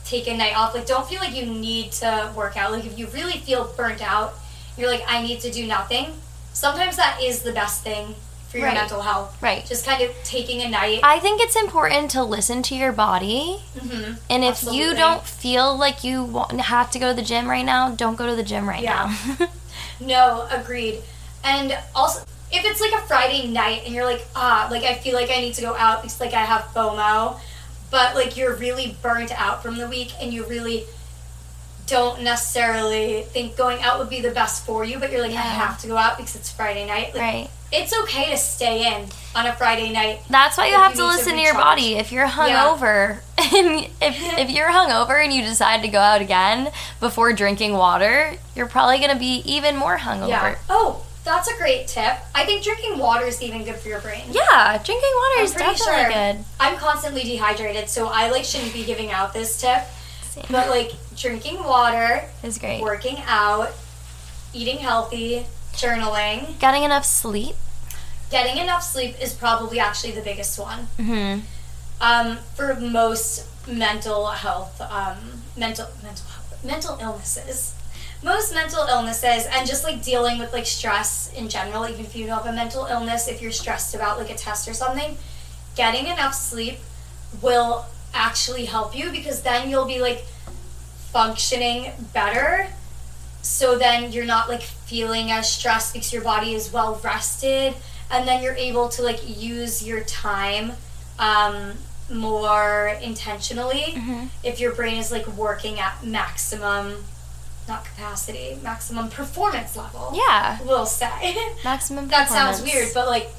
[0.06, 0.76] take a night off.
[0.76, 2.72] Like don't feel like you need to work out.
[2.72, 4.36] Like if you really feel burnt out,
[4.78, 6.14] you're like, I need to do nothing.
[6.54, 8.14] Sometimes that is the best thing
[8.54, 8.76] for your Right.
[8.78, 9.36] mental health.
[9.42, 9.66] Right.
[9.66, 11.00] Just kind of taking a night.
[11.02, 13.64] I think it's important to listen to your body.
[13.76, 14.18] Mhm.
[14.30, 17.66] And if you don't feel like you want, have to go to the gym right
[17.66, 19.12] now, don't go to the gym right Yeah.
[19.40, 19.48] now.
[20.00, 21.02] No, agreed.
[21.44, 25.16] And also, if it's like a Friday night and you're like, ah, like I feel
[25.16, 27.40] like I need to go out because like I have FOMO,
[27.90, 30.86] but like you're really burnt out from the week and you really
[31.88, 35.42] don't necessarily think going out would be the best for you, but you're like, I
[35.42, 37.14] have to go out because it's Friday night.
[37.14, 37.50] Like, right.
[37.72, 40.22] It's okay to stay in on a Friday night.
[40.30, 41.96] That's why you have you to need to listen to, your body.
[41.96, 46.72] If you're hungover, and if, if you're hungover and you decide to go out again
[47.00, 50.28] before drinking water, you're probably going to be even more hungover.
[50.28, 50.58] Yeah.
[50.70, 52.14] Oh, that's a great tip.
[52.36, 54.24] I think drinking water is even good for your brain.
[54.30, 56.10] Yeah, drinking water I'm is definitely sure.
[56.10, 56.46] good.
[56.60, 59.82] I'm constantly dehydrated, so I like shouldn't be giving out this tip.
[60.34, 60.46] Same.
[60.50, 62.82] But like drinking water, is great.
[62.82, 63.70] working out,
[64.54, 67.56] eating healthy, journaling, Getting enough sleep.
[68.32, 70.88] getting enough sleep is probably actually the biggest one.
[70.98, 71.40] hmm
[72.02, 77.76] Um, for most mental health, um, mental mental health, mental illnesses.
[78.24, 82.26] Most mental illnesses and just like dealing with like stress in general, even if you
[82.26, 85.18] don't have a mental illness, if you're stressed about like a test or something,
[85.76, 86.80] getting enough sleep
[87.42, 90.26] will actually help you because then you'll be like
[91.12, 92.68] functioning better.
[93.42, 97.74] So then you're not like feeling as stressed because your body is well rested.
[98.12, 100.74] And then you're able to like use your time
[101.20, 101.74] um,
[102.12, 103.96] more intentionally
[104.44, 107.04] if your brain is like working at maximum
[107.66, 110.12] not capacity maximum performance level.
[110.14, 110.60] Yeah.
[110.66, 111.36] we'll say.
[111.64, 113.30] Maximum that sounds weird but like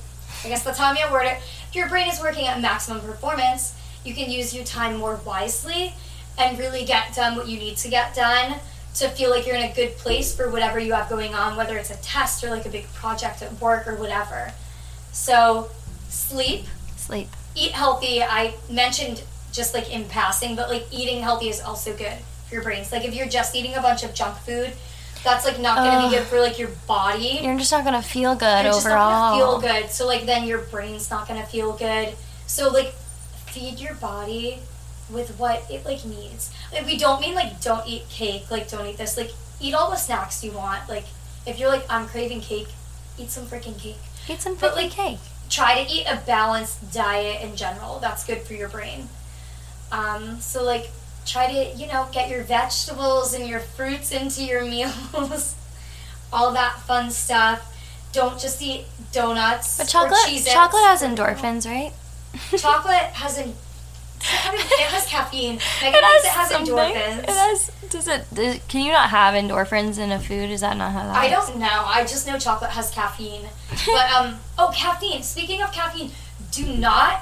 [0.44, 1.36] i guess that's how i'm gonna word it.
[1.68, 5.94] If your brain is working at maximum performance you can use your time more wisely
[6.38, 8.56] and really get done what you need to get done
[8.94, 11.76] to feel like you're in a good place for whatever you have going on whether
[11.76, 14.52] it's a test or like a big project at work or whatever.
[15.12, 15.70] So
[16.08, 16.66] sleep.
[16.96, 17.28] Sleep.
[17.54, 18.22] eat healthy.
[18.22, 22.62] I mentioned just like in passing but like eating healthy is also good for your
[22.62, 22.92] brains.
[22.92, 24.72] Like if you're just eating a bunch of junk food
[25.24, 27.40] that's like not going to be good for like your body.
[27.42, 29.10] You're just not gonna feel good you're just overall.
[29.10, 29.90] not gonna feel good.
[29.90, 32.14] So like then your brain's not gonna feel good.
[32.46, 32.94] So like
[33.54, 34.58] feed your body
[35.10, 38.86] with what it like needs like we don't mean like don't eat cake like don't
[38.86, 41.04] eat this like eat all the snacks you want like
[41.46, 42.68] if you're like i'm craving cake
[43.18, 45.18] eat some freaking cake Eat some But, freaking like, cake.
[45.50, 47.98] try to eat a balanced diet in general.
[47.98, 49.08] That's good for your brain.
[49.92, 50.90] Um, so like
[51.26, 55.54] try to, you know, get your vegetables and your fruits into your meals.
[56.32, 57.70] All that fun stuff.
[58.12, 61.92] Don't just eat donuts But chocolate, chocolate has endorphins, right?
[62.56, 63.54] Chocolate has it
[64.26, 65.58] has caffeine.
[65.58, 66.74] Thinks it has something.
[66.74, 67.18] endorphins.
[67.24, 67.70] It has.
[67.90, 68.24] Does it?
[68.32, 70.50] Does, can you not have endorphins in a food?
[70.50, 71.14] Is that not how that?
[71.16, 71.48] I works?
[71.50, 71.82] don't know.
[71.86, 73.42] I just know chocolate has caffeine.
[73.86, 75.22] But um oh caffeine.
[75.22, 76.10] Speaking of caffeine,
[76.50, 77.20] do not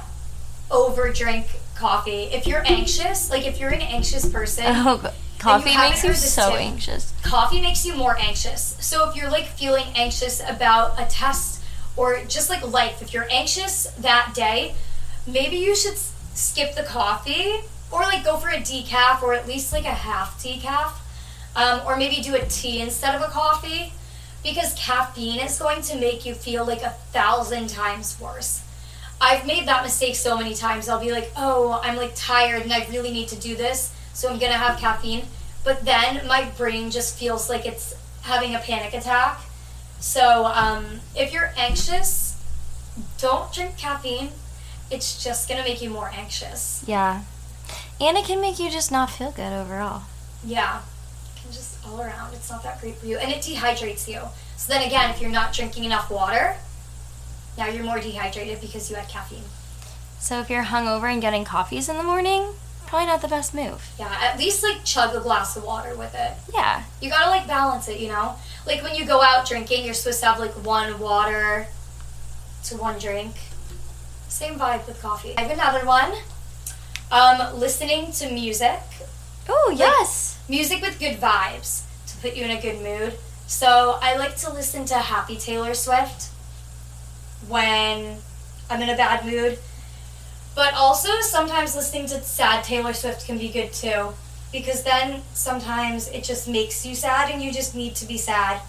[0.71, 2.25] over drink coffee.
[2.25, 6.61] If you're anxious, like if you're an anxious person, Oh, coffee makes you so tip.
[6.61, 7.13] anxious.
[7.23, 8.77] coffee makes you more anxious.
[8.81, 11.63] So if you're like feeling anxious about a test
[11.97, 14.75] or just like life, if you're anxious that day,
[15.27, 15.97] maybe you should
[16.35, 20.43] skip the coffee or like go for a decaf or at least like a half
[20.43, 20.93] decaf.
[21.55, 23.93] Um, or maybe do a tea instead of a coffee
[24.43, 28.63] because caffeine is going to make you feel like a thousand times worse.
[29.21, 30.89] I've made that mistake so many times.
[30.89, 34.29] I'll be like, oh, I'm like tired and I really need to do this, so
[34.29, 35.27] I'm gonna have caffeine.
[35.63, 39.41] But then my brain just feels like it's having a panic attack.
[40.01, 42.43] So um, if you're anxious,
[43.19, 44.31] don't drink caffeine.
[44.93, 46.85] It's just gonna make you more anxious.
[46.87, 47.23] Yeah,
[48.01, 50.03] and it can make you just not feel good overall.
[50.45, 50.81] Yeah,
[51.35, 52.35] it can just all around.
[52.35, 54.21] It's not that great for you, and it dehydrates you.
[54.57, 56.57] So then again, if you're not drinking enough water,
[57.57, 59.45] now you're more dehydrated because you had caffeine.
[60.21, 62.53] So if you're hungover and getting coffees in the morning,
[62.87, 63.91] probably not the best move.
[63.99, 66.33] Yeah, at least like chug a glass of water with it.
[66.55, 68.37] Yeah, You gotta like balance it, you know?
[68.67, 71.67] Like when you go out drinking, you're supposed to have like one water
[72.65, 73.35] to one drink.
[74.33, 75.35] Same vibe with coffee.
[75.37, 76.11] I have another one.
[77.11, 78.81] Um, listening to music.
[79.47, 80.43] Oh yes.
[80.49, 83.19] Music with good vibes to put you in a good mood.
[83.47, 86.31] So I like to listen to happy Taylor Swift
[87.47, 88.17] when
[88.71, 89.59] I'm in a bad mood.
[90.57, 94.15] But also sometimes listening to sad Taylor Swift can be good too.
[94.51, 98.63] Because then sometimes it just makes you sad and you just need to be sad.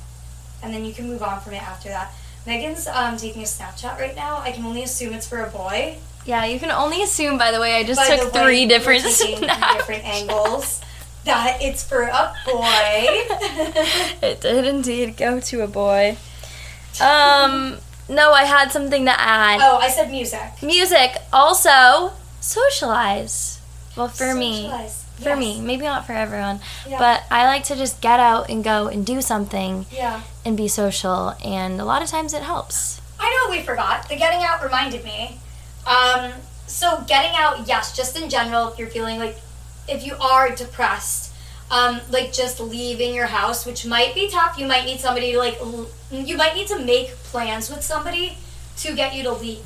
[0.62, 2.12] And then you can move on from it after that.
[2.46, 4.38] Megan's um, taking a Snapchat right now.
[4.38, 5.98] I can only assume it's for a boy.
[6.26, 7.38] Yeah, you can only assume.
[7.38, 9.76] By the way, I just By took three different taking three snaps.
[9.78, 10.82] different angles.
[11.26, 13.08] That it's for a boy.
[14.22, 16.18] It did indeed go to a boy.
[17.02, 17.78] Um,
[18.10, 19.60] no, I had something to add.
[19.62, 20.62] oh, I said music.
[20.62, 23.60] Music also socialize.
[23.96, 25.03] Well, for me, Socialize.
[25.24, 25.40] For Yes.
[25.40, 27.00] me, maybe not for everyone, Yeah.
[27.00, 30.22] but I like to just get out and go and do something Yeah.
[30.46, 33.00] and be social, and a lot of times it helps.
[33.20, 34.08] I know we forgot.
[34.10, 35.40] The getting out reminded me.
[35.88, 36.34] Um,
[36.68, 39.40] so getting out, yes, just in general, if you're feeling like,
[39.88, 41.32] if you are depressed,
[41.72, 44.58] um, like just leaving your house, which might be tough.
[44.58, 48.38] You might need somebody to like, l- you might need to make plans with somebody
[48.78, 49.66] to get you to leave.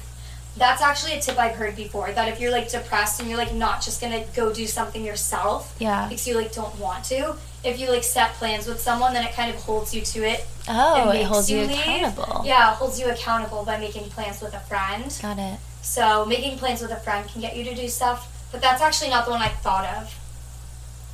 [0.58, 2.12] That's actually a tip I've heard before.
[2.12, 5.76] That if you're like depressed and you're like not just gonna go do something yourself,
[5.80, 6.08] Yeah.
[6.10, 7.36] because you like don't want to.
[7.63, 10.46] If you like set plans with someone, then it kind of holds you to it
[10.70, 11.72] Oh, it holds you leave.
[11.72, 12.41] accountable.
[12.46, 15.15] Yeah, it holds you accountable by making plans with a friend.
[15.22, 15.60] Got it.
[15.82, 19.10] So making plans with a friend can get you to do stuff, but that's actually
[19.10, 20.13] not the one I thought of.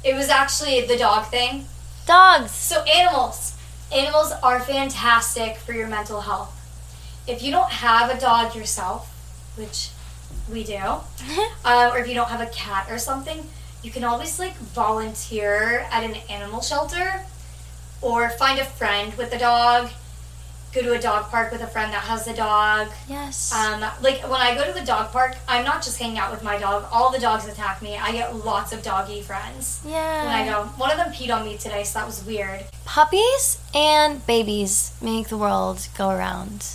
[0.03, 1.65] It was actually the dog thing.
[2.05, 2.51] Dogs.
[2.51, 3.53] So animals.
[3.91, 6.51] Animals are fantastic for your mental health.
[7.27, 9.09] If you don't have a dog yourself,
[9.55, 9.89] which
[10.51, 10.75] we do,
[11.65, 13.47] uh, or if you don't have a cat or something,
[13.83, 17.25] you can always like volunteer at an animal shelter
[18.01, 19.89] or find a friend with a dog.
[20.73, 22.87] Go to a dog park with a friend that has a dog.
[23.07, 23.53] Yes.
[23.53, 26.43] Um, like when I go to the dog park, I'm not just hanging out with
[26.43, 26.85] my dog.
[26.91, 27.95] All the dogs attack me.
[27.95, 30.25] I get lots of doggy friends yeah.
[30.25, 30.63] when I go.
[30.77, 32.65] One of them peed on me today, so that was weird.
[32.85, 36.65] Puppies and babies make the world go around.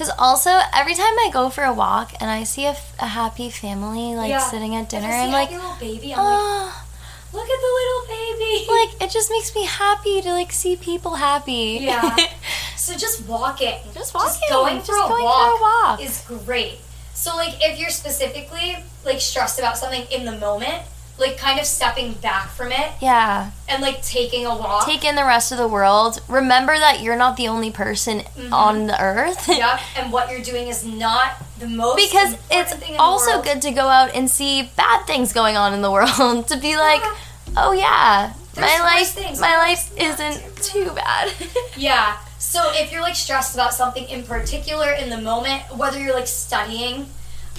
[0.00, 3.06] Because also, every time I go for a walk and I see a, f- a
[3.06, 4.38] happy family like Yeah.
[4.38, 6.14] sitting at dinner, if I see I'm like, little baby.
[6.14, 6.86] I'm like, oh,
[7.34, 8.66] look at the little baby.
[8.80, 11.80] like it just makes me happy to like see people happy.
[11.82, 12.16] Yeah.
[12.78, 16.00] so just walking, Just walking, going just for a going for a walk.
[16.02, 16.78] is great.
[17.12, 20.80] So like if you're specifically like stressed about something in the moment,
[21.20, 23.50] like kind of stepping back from it yeah.
[23.68, 24.86] and like taking a walk.
[24.86, 26.20] Take in the rest of the world.
[26.28, 29.48] Remember that you're not the only person on the earth.
[29.60, 33.42] Yep, and what you're doing is not the most because it's thing in the also
[33.42, 36.76] good to go out and see bad things going on in the world to be
[36.76, 37.14] like, Yeah.
[37.58, 39.40] oh yeah, There's my life, things.
[39.40, 41.32] my life isn't too too bad.
[41.76, 42.18] Yeah.
[42.38, 46.26] So if you're like stressed about something in particular in the moment, whether you're like
[46.26, 47.06] studying,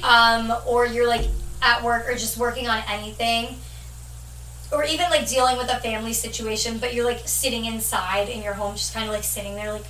[0.04, 1.28] um, or you're like
[1.62, 3.58] at work or just working on anything,
[4.72, 8.54] or even like dealing with a family situation, but you're like sitting inside in your
[8.54, 9.86] home, just kind of like sitting there, like,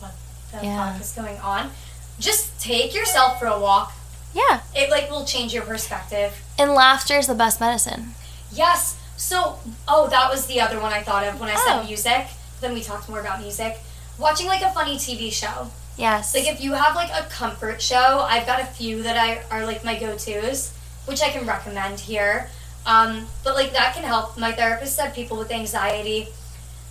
[0.00, 0.12] what
[0.52, 0.92] the Yeah.
[0.92, 1.70] fuck is going on?
[2.18, 3.92] Just take yourself for a walk.
[4.34, 6.32] yeah, It like will change your perspective.
[6.58, 8.14] and laughter is the best medicine.
[8.52, 8.96] Yes.
[9.16, 11.62] So, oh, that was the other one I thought of when I Oh.
[11.66, 12.28] said music.
[12.60, 13.80] Then we talked more about music.
[14.18, 15.70] Watching like a funny TV show.
[16.00, 16.34] Yes.
[16.34, 19.66] Like if you have like a comfort show, I've got a few that I are
[19.66, 20.72] like my go-tos,
[21.06, 22.48] which I can recommend here.
[22.86, 24.38] Um, but like that can help.
[24.38, 26.28] My therapist said people with anxiety,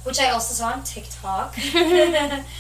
[0.04, 1.56] which I also saw on TikTok,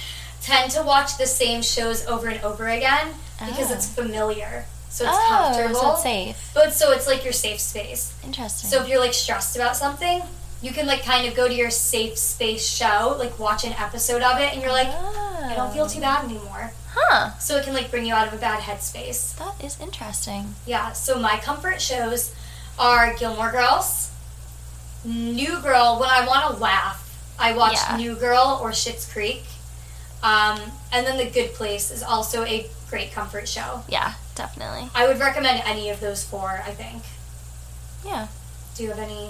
[0.42, 3.10] tend to watch the same shows over and over again
[3.40, 3.76] because Oh.
[3.76, 4.66] it's familiar.
[4.90, 5.80] So it's oh, comfortable.
[5.82, 6.52] so it's safe.
[6.56, 8.12] But so it's like your safe space.
[8.24, 8.70] Interesting.
[8.72, 10.24] So if you're like stressed about something,
[10.62, 14.22] you can like kind of go to your safe space show, like watch an episode
[14.22, 16.72] of it, and you're like, I don't feel too bad anymore.
[16.94, 17.38] Huh.
[17.40, 19.38] So it can like bring you out of a bad headspace.
[19.38, 20.56] That is interesting.
[20.66, 20.92] Yeah.
[20.94, 22.34] So my comfort shows
[22.78, 24.12] are Gilmore Girls,
[25.06, 25.98] New Girl.
[26.00, 27.06] When I want to laugh,
[27.40, 27.98] I watch Yeah.
[27.98, 29.44] New Girl or Schitt's Creek.
[30.22, 30.60] Um,
[30.92, 33.84] and then The Good Place is also a great comfort show.
[33.88, 34.90] Yeah, definitely.
[34.94, 36.62] I would recommend any of those four.
[36.66, 37.04] I think.
[38.06, 38.28] Yeah.
[38.76, 39.30] Do you have any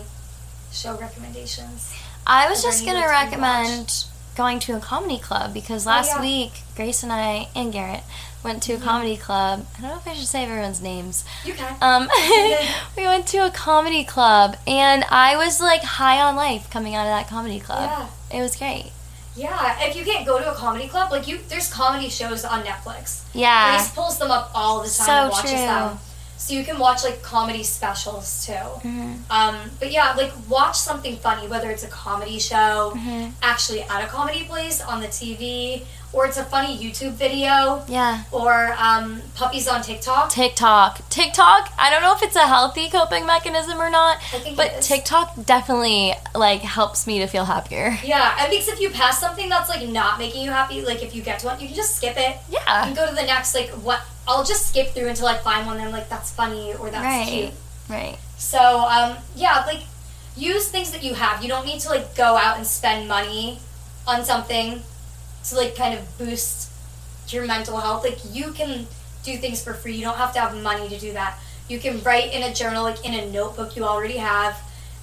[0.72, 1.94] show recommendations?
[2.28, 4.06] I was just gonna recommend
[4.36, 6.22] going to a comedy club because last Oh, yeah.
[6.22, 8.04] week Grace and I and Garrett
[8.44, 9.66] went to a comedy club.
[9.78, 11.26] I don't know if I should say everyone's names.
[11.44, 11.76] You can.
[11.82, 12.08] Um,
[12.98, 17.06] we went to a comedy club and I was like high on life coming out
[17.06, 17.90] of that comedy club.
[18.32, 18.38] Yeah.
[18.40, 18.92] It was great.
[19.36, 22.64] Yeah, if you can't go to a comedy club, like you, there's comedy shows on
[22.64, 23.24] Netflix.
[23.34, 23.76] Yeah.
[23.78, 25.60] Grace pulls them up all the time So and watches true.
[25.60, 26.00] them.
[26.40, 28.54] So you can watch like comedy specials too.
[28.54, 29.14] Mm-hmm.
[29.30, 33.32] Um, but yeah, like watch something funny, whether it's a comedy show, Mm-hmm.
[33.44, 38.24] actually at a comedy place on the TV, or it's a funny YouTube video, Yeah.
[38.32, 40.32] or um, puppies on TikTok.
[40.32, 41.08] TikTok.
[41.10, 44.82] TikTok, I don't know if it's a healthy coping mechanism or not, I think but.
[44.82, 47.96] TikTok definitely like helps me to feel happier.
[48.04, 51.14] Yeah, and because if you pass something that's like not making you happy, like if
[51.16, 52.38] you get to one, you can just skip it.
[52.50, 52.88] Yeah.
[52.88, 53.54] And go to the next.
[53.54, 54.02] Like what?
[54.28, 57.28] I'll just skip through until I find one I'm like that's funny or that's Right.
[57.28, 57.54] cute.
[57.88, 58.18] Right.
[58.38, 59.82] So um, yeah, like
[60.36, 61.44] use things that you have.
[61.44, 63.60] You don't need to like go out and spend money
[64.08, 64.82] on something
[65.46, 66.72] to like kind of boost
[67.28, 68.04] your mental health.
[68.04, 68.88] Like you can
[69.24, 69.96] do things for free.
[69.96, 71.40] You don't have to have money to do that.
[71.68, 74.60] You can write in a journal, like in a notebook you already have.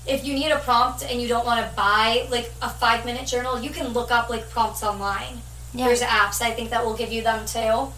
[0.07, 3.27] If you need a prompt and you don't want to buy like a five minute
[3.27, 5.41] journal, you can look up like prompts online.
[5.75, 5.87] Yeah.
[5.87, 7.93] There's apps I think that will give you them too.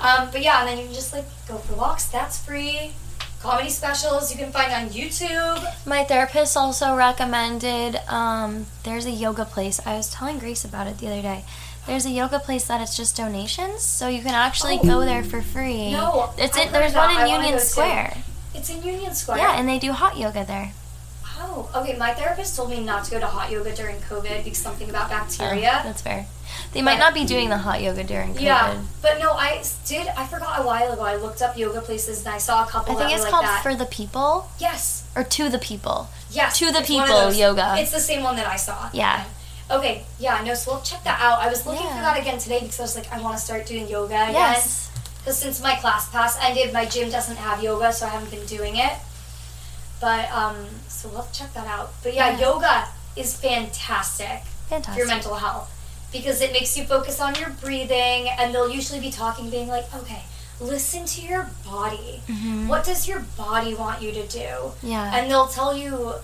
[0.00, 2.06] Um, but yeah, and then you can just like go for walks.
[2.06, 2.92] That's free.
[3.40, 5.86] Comedy specials you can find on YouTube.
[5.86, 9.80] My therapist also recommended um, there's a yoga place.
[9.86, 11.44] I was telling Grace about it the other day.
[11.86, 15.40] There's a yoga place that it's just donations, so you can actually go there for
[15.40, 15.90] free.
[15.90, 17.58] No, it's I've in, heard there's one in wanna Union.
[17.60, 18.18] Square.
[18.54, 19.38] It's in Union Square.
[19.38, 20.72] Yeah, and they do hot yoga there.
[21.40, 21.96] Oh, okay.
[21.96, 25.06] My therapist told me not to go to hot yoga during COVID because something about
[25.06, 25.80] Oh, bacteria.
[25.84, 26.26] that's fair.
[26.72, 28.40] They might But- not be doing the hot yoga during COVID.
[28.42, 30.06] yeah, but no, I did.
[30.16, 31.02] I forgot a while ago.
[31.02, 33.62] I looked up yoga places and I saw a couple I think it's called like.
[33.62, 36.08] For the People yes, or To the People.
[36.30, 36.58] yes.
[36.58, 37.76] To the it's one of People yoga.
[37.78, 38.90] It's the same one that I saw.
[38.92, 39.24] Yeah.
[39.70, 40.04] Okay.
[40.18, 40.42] Yeah.
[40.44, 40.54] No.
[40.54, 41.38] So we'll check that out.
[41.40, 43.66] I was looking for that again today because I was like, I want to start
[43.66, 44.34] doing yoga again.
[44.34, 44.90] Yes.
[45.18, 48.46] Because since my class pass ended, my gym doesn't have yoga, so I haven't been
[48.46, 48.92] doing it.
[50.00, 50.56] But um,
[50.88, 51.92] so we'll check that out.
[52.02, 52.40] But yeah, Yeah.
[52.40, 55.70] yoga is fantastic for your mental health
[56.12, 59.92] because it makes you focus on your breathing, and they'll usually be talking, being like,
[59.94, 60.22] okay,
[60.60, 62.22] listen to your body.
[62.66, 64.38] What does your body want you to do?
[64.38, 64.86] Mm-hmm.
[64.88, 65.14] Yeah.
[65.16, 66.14] And they'll tell you,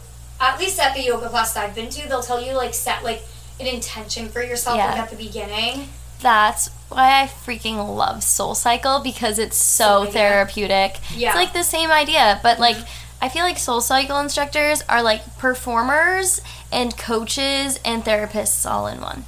[0.40, 3.04] at least at the yoga class that I've been to, they'll tell you like set
[3.04, 3.22] like
[3.60, 5.88] an intention for yourself like at the beginning.
[6.20, 10.12] That's why I freaking love Soul Cycle because it's so idea.
[10.12, 10.96] therapeutic.
[11.14, 11.28] Yeah.
[11.28, 12.76] It's like the same idea, but like
[13.20, 16.40] I feel like Soul Cycle instructors are like performers
[16.70, 19.24] and coaches and therapists all in one.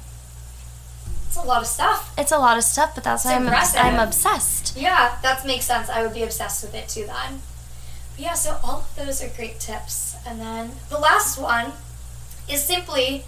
[1.27, 2.13] It's a lot of stuff.
[2.17, 3.81] It's a lot of stuff, but that's why I'm, impressive.
[3.81, 4.77] I'm obsessed.
[4.77, 5.89] Yeah, that makes sense.
[5.89, 7.41] I would be obsessed with it too then.
[8.15, 10.15] But yeah, so all of those are great tips.
[10.27, 11.73] And then the last one
[12.49, 13.25] is simply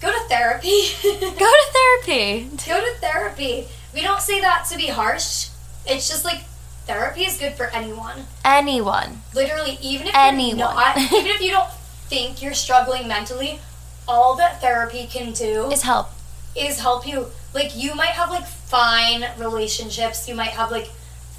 [0.00, 0.82] go to therapy.
[1.02, 2.48] Go to therapy.
[2.66, 3.68] go to therapy.
[3.94, 5.48] We don't say that to be harsh.
[5.86, 6.42] It's just like
[6.86, 8.26] therapy is good for anyone.
[8.44, 9.22] Anyone.
[9.34, 10.58] Literally, even if Anyone.
[10.58, 11.70] not, even if you don't
[12.08, 13.58] think you're struggling mentally,
[14.06, 16.08] all that therapy can do Is help.
[16.54, 17.26] is help you.
[17.54, 20.88] Like you might have like fine relationships, you might have like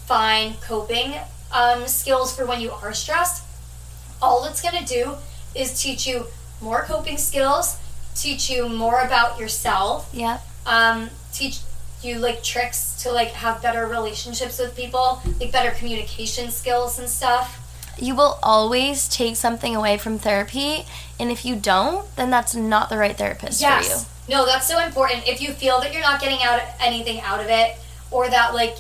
[0.06, 1.14] fine coping
[1.54, 3.44] um, skills for when you are stressed.
[4.22, 5.16] All it's gonna do
[5.54, 6.26] is teach you
[6.62, 7.78] more coping skills,
[8.16, 10.42] teach you more about yourself, Yep.
[10.66, 11.60] um, teach
[12.06, 17.10] you like tricks to like have better relationships with people, like better communication skills and
[17.10, 17.62] stuff.
[17.98, 20.86] You will always take something away from therapy,
[21.20, 23.98] and if you don't, then that's not the right therapist for you.
[24.28, 25.28] No, that's so important.
[25.28, 27.78] If you feel that you're not getting out anything out of it,
[28.12, 28.76] or that like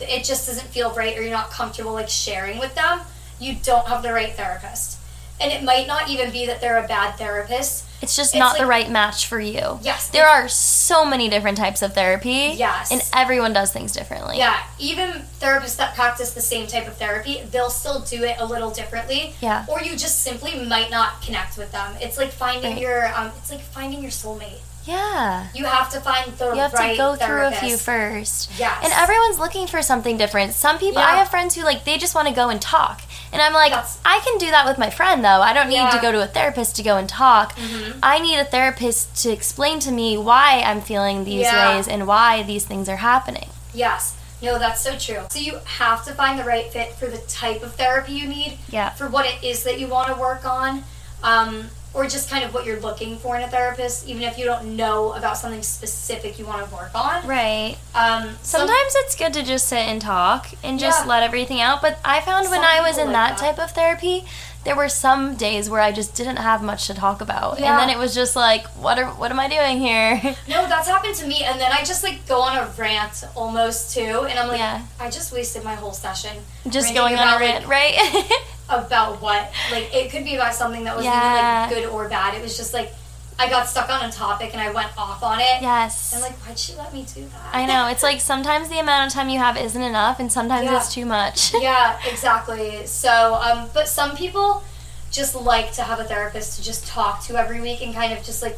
[0.00, 3.00] it just doesn't feel right, or you're not comfortable like sharing with them,
[3.38, 4.98] you don't have the right therapist.
[5.40, 7.84] And it might not even be that they're a bad therapist.
[8.04, 9.78] It's just It's not the right match for you.
[9.82, 10.08] Yes.
[10.08, 12.52] There are so many different types of therapy.
[12.54, 12.92] Yes.
[12.92, 14.36] And everyone does things differently.
[14.38, 15.08] Yeah, even
[15.40, 19.34] therapists that practice the same type of therapy, they'll still do it a little differently.
[19.40, 19.64] Yeah.
[19.68, 21.94] Or you just simply might not connect with them.
[22.00, 22.80] It's like finding Right.
[22.82, 24.60] your um, it's like finding your soulmate.
[24.84, 25.46] Yeah.
[25.54, 27.58] You have to find the You have right to go therapist.
[27.60, 28.50] through a few first.
[28.58, 28.80] Yes.
[28.84, 30.52] And everyone's looking for something different.
[30.52, 33.00] Some people, I have friends who like they just want to go and talk.
[33.34, 35.42] And I'm like, That's- I can do that with my friend though.
[35.42, 35.88] I don't need Yeah.
[35.88, 35.96] Mm-hmm.
[35.98, 37.54] to go to a therapist to go and talk.
[38.02, 41.74] I need a therapist to explain to me why I'm feeling these Yeah.
[41.76, 43.50] ways and why these things are happening.
[43.74, 44.14] Yes.
[44.40, 45.22] No, that's so true.
[45.30, 48.58] So you have to find the right fit for the type of therapy you need.
[48.68, 48.90] Yeah.
[48.90, 50.84] For what it is that you want to work on.
[51.22, 54.44] Um, or just kind of what you're looking for in a therapist, even if you
[54.44, 57.26] don't know about something specific you want to work on.
[57.26, 57.76] Right.
[57.94, 61.06] Um, some- Sometimes it's good to just sit and talk and just Yeah.
[61.08, 61.80] let everything out.
[61.80, 63.46] But I found when Some I was people in like that, that.
[63.56, 64.24] type of therapy,
[64.64, 67.70] there were some days where I just didn't have much to talk about, Yeah.
[67.70, 70.20] and then it was just like, what are what am I doing here?
[70.48, 73.94] No, that's happened to me, and then I just like go on a rant almost
[73.94, 74.80] too, and I'm like, Yeah.
[74.98, 76.38] I just wasted my whole session.
[76.68, 78.30] just ranting going on a about, rant, like, right?
[78.68, 79.50] about what?
[79.70, 81.66] Like it could be about something that wasn't Yeah.
[81.66, 82.34] even like good or bad.
[82.34, 82.92] It was just like
[83.36, 85.60] I got stuck on a topic and I went off on it.
[85.60, 86.14] yes.
[86.14, 87.50] I'm like, why'd she let me do that?
[87.52, 87.88] I know.
[87.88, 90.76] It's like sometimes the amount of time you have isn't enough, and sometimes Yeah.
[90.76, 91.52] it's too much.
[91.60, 92.86] yeah, exactly.
[92.86, 94.62] So, um, but some people
[95.10, 98.22] just like to have a therapist to just talk to every week and kind of
[98.24, 98.56] just like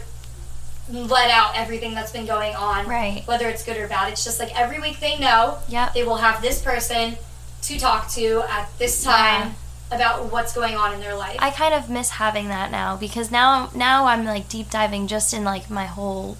[0.90, 3.22] let out everything that's been going on, Right.
[3.26, 4.12] Whether it's good or bad.
[4.12, 5.94] It's just like every week they know Yep.
[5.94, 7.16] they will have this person
[7.62, 9.56] to talk to at this time
[9.90, 11.36] about what's going on in their life.
[11.40, 15.32] I kind of miss having that now because now now I'm like deep diving just
[15.32, 16.36] in like my whole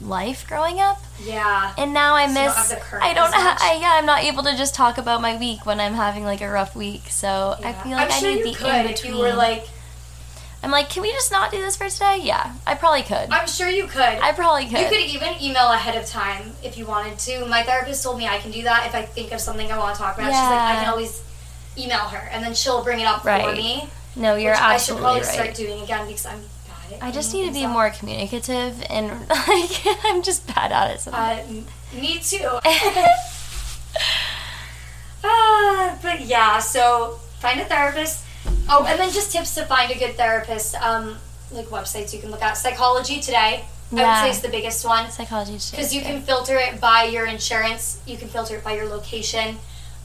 [0.00, 0.98] life growing up.
[1.22, 1.74] yeah.
[1.76, 2.54] And now I So miss.
[2.54, 3.28] have the I don't.
[3.28, 3.58] as Ha- much?
[3.60, 6.40] I, yeah, I'm not able to just talk about my week when I'm having like
[6.40, 7.02] a rough week.
[7.10, 9.18] So I feel like I'm I need you the could in if you between.
[9.18, 9.66] were like.
[10.62, 12.20] I'm like, can we just not do this for today?
[12.22, 13.30] Yeah, I probably could.
[13.30, 13.98] I'm sure you could.
[14.02, 14.78] I probably could.
[14.80, 17.46] You could even email ahead of time if you wanted to.
[17.46, 19.94] My therapist told me I can do that if I think of something I want
[19.96, 20.26] to talk about.
[20.26, 21.22] She's like, I can always
[21.78, 23.88] email her, and then she'll bring it up for me.
[24.16, 25.28] no, you're which I should probably right.
[25.28, 27.72] start doing again because I'm bad at I just need to be up.
[27.72, 31.00] more communicative and like I'm just bad at it.
[31.00, 31.66] Sometimes.
[31.94, 32.58] Uh, me too.
[35.22, 38.24] Ah, but yeah, so find a therapist.
[38.68, 40.74] Oh, and then just tips to find a good therapist.
[40.76, 41.16] Um,
[41.52, 42.54] like websites you can look at.
[42.54, 44.02] Psychology Today, Yeah.
[44.04, 45.10] I would say is the biggest one.
[45.10, 45.76] Psychology today.
[45.76, 49.58] Because you can filter it by your insurance, you can filter it by your location,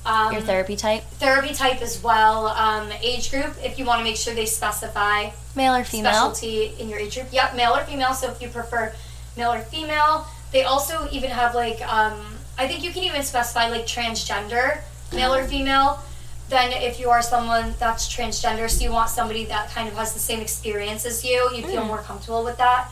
[0.06, 3.56] um, your therapy type, therapy type as well, um, age group.
[3.64, 6.12] If you want to make sure they specify male or female.
[6.12, 7.28] specialty in your age group.
[7.32, 8.14] Yep, male or female.
[8.14, 8.94] So if you prefer
[9.36, 12.20] male or female, they also even have like um,
[12.58, 14.80] I think you can even specify like transgender,
[15.14, 16.00] male or female.
[16.48, 20.14] Then if you are someone that's transgender, so you want somebody that kind of has
[20.14, 22.92] the same experience as you, you feel more comfortable with that.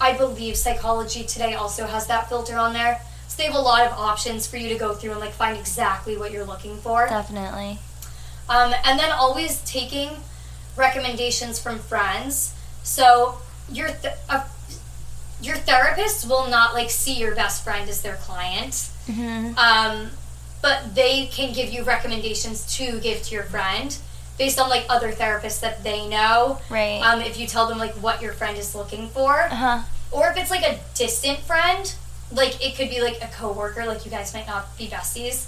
[0.00, 3.00] I believe Psychology Today also has that filter on there.
[3.32, 5.56] So they have a lot of options for you to go through and like find
[5.56, 7.08] exactly what you're looking for.
[7.08, 7.78] Definitely.
[8.46, 10.10] Um, and then always taking
[10.76, 12.54] recommendations from friends.
[12.82, 13.38] So
[13.70, 14.44] your th- uh,
[15.40, 20.10] your therapist will not like see your best friend as their client, hmm um,
[20.60, 23.96] but they can give you recommendations to give to your friend
[24.36, 26.60] based on like other therapists that they know.
[26.68, 27.00] Right.
[27.00, 29.82] Um, if you tell them like what your friend is looking for, uh huh.
[30.10, 31.94] or if it's like a distant friend,
[32.34, 35.46] like it could be like a coworker, like you guys might not be besties.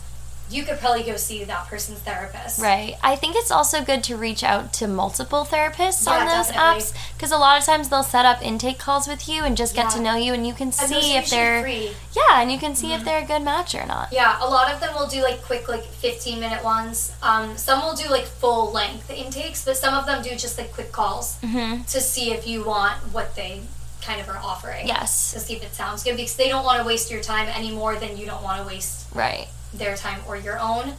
[0.51, 2.61] You could probably go see that person's therapist.
[2.61, 2.97] Right.
[3.03, 6.83] I think it's also good to reach out to multiple therapists Yeah, on those definitely.
[6.83, 9.75] apps because a lot of times they'll set up intake calls with you and just
[9.75, 11.93] get to know you and you can And see if they're free.
[12.15, 14.13] yeah, and you can see if they're a good match or not.
[14.13, 17.15] Yeah, a lot of them will do like quick, like 15 minute ones.
[17.23, 20.75] Um, some will do like full length intakes, but some of them do just like
[20.75, 21.85] quick calls Mm-hmm.
[21.85, 23.63] to see if you want what they
[24.05, 24.87] kind of are offering.
[24.87, 25.33] Yes.
[25.33, 27.71] To see if it sounds good because they don't want to waste your time any
[27.71, 29.49] more than you don't want to waste Right.
[29.73, 30.95] their time or your own.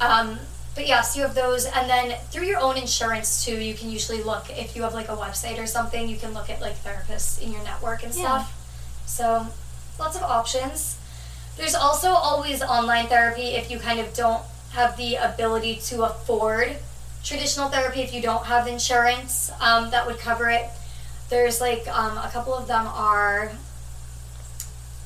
[0.00, 0.38] Um,
[0.74, 4.22] but yes, you have those, and then through your own insurance too, you can usually
[4.22, 6.08] look if you have like a website or something.
[6.08, 8.22] You can look at like therapists in your network and Yeah.
[8.22, 8.52] stuff.
[9.06, 9.46] So
[9.98, 10.96] lots of options.
[11.56, 14.42] There's also always online therapy if you kind of don't
[14.72, 16.76] have the ability to afford
[17.24, 18.02] traditional therapy.
[18.02, 20.66] If you don't have insurance um, that would cover it,
[21.30, 23.52] there's like um, a couple of them are.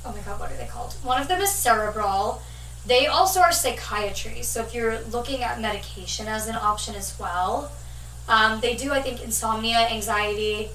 [0.04, 0.94] Oh my god, what are they called?
[1.02, 2.42] One of them is Cerebral.
[2.86, 4.42] They also are psychiatry.
[4.42, 7.70] So if you're looking at medication as an option as well,
[8.28, 10.70] um, they do, I think, insomnia, anxiety,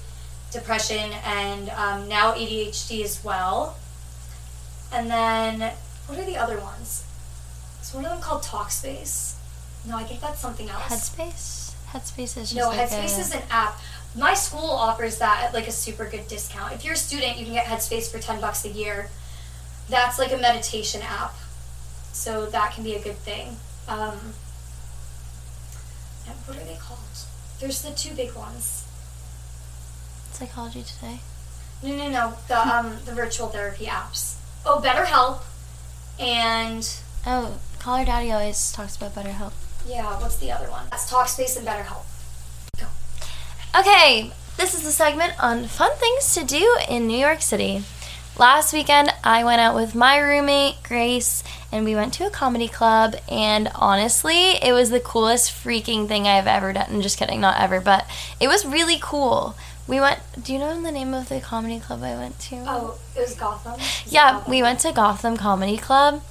[0.52, 3.76] depression, and um, now ADHD as well.
[4.92, 5.72] And then,
[6.06, 7.04] what are the other ones?
[7.82, 9.34] Is one of them called Talkspace?
[9.86, 10.82] No, I think that's something else.
[10.84, 11.74] Headspace.
[11.92, 13.78] Headspace is just No, like Headspace a, is an app.
[14.16, 16.72] My school offers that at like a super good discount.
[16.72, 19.10] If you're a student, you can get Headspace for 10 bucks a year.
[19.90, 21.34] That's like a meditation app.
[22.12, 23.56] So that can be a good thing.
[23.88, 24.32] Um,
[26.26, 26.98] and what are they called?
[27.60, 28.84] There's the two big ones.
[30.32, 31.20] psychology today.
[31.82, 32.34] No, no, no.
[32.48, 34.36] The um the virtual therapy apps.
[34.64, 35.42] Oh, BetterHelp
[36.18, 36.88] and
[37.26, 39.52] Oh, Call Her Daddy always talks about BetterHelp.
[39.86, 40.86] yeah, what's the other one?
[40.90, 42.04] That's Talkspace and BetterHelp.
[43.74, 47.82] Okay, this is the segment on fun things to do in New York City.
[48.38, 51.42] Last weekend, I went out with my roommate, Grace,
[51.72, 53.16] and we went to a comedy club.
[53.30, 56.86] And honestly, it was the coolest freaking thing I've ever done.
[56.90, 58.06] I'm Just kidding, not ever, but
[58.40, 59.56] it was really cool.
[59.88, 62.56] We went, do you know the name of the comedy club I went to?
[62.66, 63.74] Oh, it was Gotham.
[63.80, 64.50] It Yeah, Gotham?
[64.50, 66.22] we went to Gotham Comedy Club,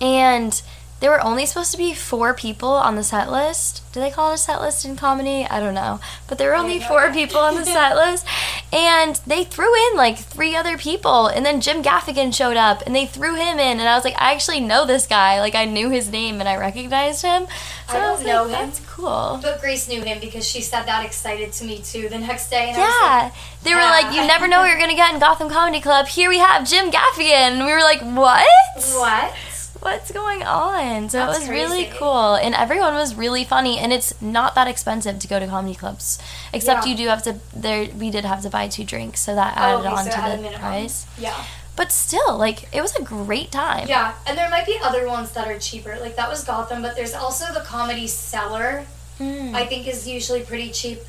[0.00, 0.62] and
[1.02, 3.82] there were only supposed to be four people on the set list.
[3.92, 5.44] Do they call it a set list in comedy?
[5.44, 5.98] I don't know.
[6.28, 8.24] But there were only four people on the set list,
[8.72, 12.94] and they threw in like three other people, and then Jim Gaffigan showed up, and
[12.94, 15.40] they threw him in, and I was like, I actually know this guy.
[15.40, 17.48] Like, I knew his name, and I recognized him.
[17.88, 18.66] So I don't was know like, him.
[18.66, 19.40] That's cool.
[19.42, 22.68] But Grace knew him because she said that excited to me too the next day.
[22.70, 23.32] And I was Yeah, like,
[23.64, 26.06] they were like, you never know what you're gonna get in Gotham Comedy Club.
[26.06, 27.58] Here we have Jim Gaffigan.
[27.58, 28.46] And we were like, what?
[28.94, 29.34] what?
[29.82, 29.92] What?
[29.94, 31.10] what's going on?
[31.10, 33.78] So That's it was really cool, and everyone was really funny.
[33.78, 36.18] And it's not that expensive to go to comedy clubs,
[36.52, 36.90] except Yeah.
[36.90, 37.36] you do have to.
[37.54, 40.10] There, we did have to buy two drinks, so that Oh, added okay, on so
[40.10, 41.06] it had a to the price.
[41.18, 41.34] Yeah.
[41.74, 43.88] But still, like it was a great time.
[43.88, 45.96] Yeah, and there might be other ones that are cheaper.
[46.00, 48.84] Like that was Gotham, but there's also the Comedy Cellar.
[49.20, 49.54] Mm.
[49.54, 51.00] I think is usually pretty cheap.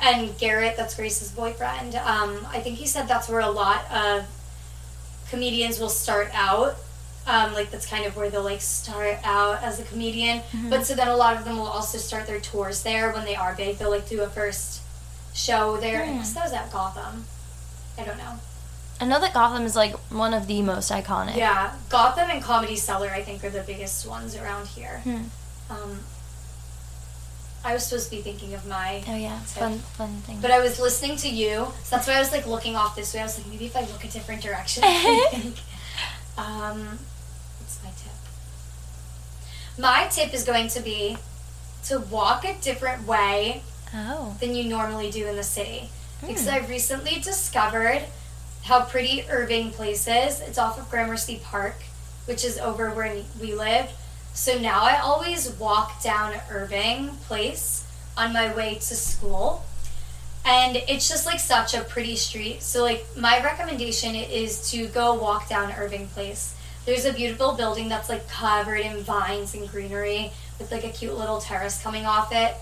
[0.00, 1.94] And Garrett, that's Grace's boyfriend.
[1.94, 4.24] Um, I think he said that's where a lot of
[5.30, 6.76] comedians will start out.
[7.26, 10.40] Um, like that's kind of where they'll like start out as a comedian.
[10.40, 10.70] Mm-hmm.
[10.70, 13.36] But so then a lot of them will also start their tours there when they
[13.36, 13.78] are big.
[13.78, 14.82] They'll like do a first
[15.32, 16.02] show there.
[16.02, 17.24] I guess that was at Gotham.
[17.96, 18.34] I don't know.
[19.00, 21.36] I know that Gotham is like one of the most iconic.
[21.36, 25.00] Yeah, Gotham and Comedy Cellar, I think, are the biggest ones around here.
[25.04, 25.22] Hmm.
[25.70, 26.00] Um,
[27.64, 29.60] I was supposed to be thinking of my, Oh yeah, tip.
[29.62, 30.38] fun fun thing.
[30.42, 33.14] but I was listening to you, so that's why I was like looking off this
[33.14, 33.20] way.
[33.20, 35.56] I was like, maybe if I look a different direction, I think.
[36.36, 37.11] Um, what's my tip?
[39.78, 41.16] My tip is going to be
[41.84, 43.62] to walk a different way
[43.94, 44.36] oh.
[44.40, 45.88] than you normally do in the city.
[46.20, 46.26] Hmm.
[46.28, 48.02] Because I've recently discovered
[48.64, 50.40] how pretty Irving Place is.
[50.40, 51.76] It's off of Gramercy Park,
[52.26, 53.90] which is over where we live.
[54.34, 59.64] So now I always walk down Irving Place on my way to school.
[60.44, 62.62] And it's just like such a pretty street.
[62.62, 66.54] So like my recommendation is to go walk down Irving Place.
[66.84, 71.16] There's a beautiful building that's like covered in vines and greenery with like a cute
[71.16, 72.54] little terrace coming off it.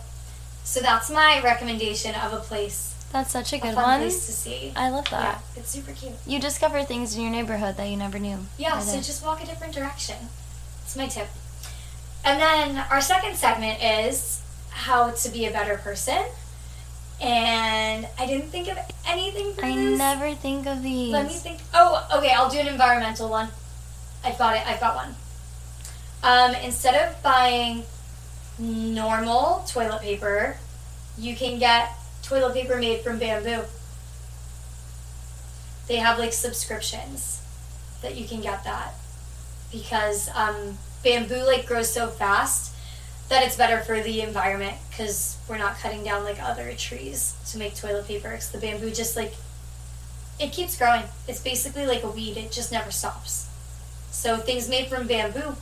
[0.65, 4.01] So that's my recommendation of a place, That's such a a good fun one.
[4.01, 4.73] place to see.
[4.77, 5.43] I love that.
[5.55, 6.13] yeah, it's super cute.
[6.27, 8.39] You discover things in your neighborhood that you never knew.
[8.59, 9.01] Yeah, so there.
[9.01, 10.17] just walk a different direction.
[10.85, 11.29] It's my tip.
[12.25, 16.23] And then our second segment is how to be a better person.
[17.21, 19.99] And I didn't think of anything for I this.
[19.99, 21.13] never think of these.
[21.13, 21.59] Let me think.
[21.75, 22.31] Oh, okay.
[22.33, 23.49] I'll do an environmental one.
[24.25, 24.67] I've got it.
[24.67, 25.15] I've got one.
[26.23, 27.85] Um, instead of buying
[28.59, 30.57] normal toilet paper,
[31.17, 31.91] you can get
[32.23, 33.63] toilet paper made from bamboo.
[35.89, 37.43] They have like subscriptions
[38.03, 38.95] that you can get that
[39.73, 42.75] because um, bamboo like grows so fast
[43.29, 47.59] that it's better for the environment because we're not cutting down like other trees to
[47.59, 49.35] make toilet paper because the bamboo just like
[50.39, 51.03] it keeps growing.
[51.29, 52.37] It's basically like a weed.
[52.37, 53.50] It just never stops.
[54.11, 55.57] So things made from bamboo,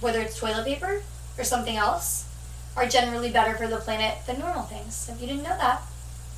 [0.00, 1.02] whether it's toilet paper
[1.36, 2.24] or something else,
[2.76, 4.94] are generally better for the planet than normal things.
[4.94, 5.82] So if you didn't know that,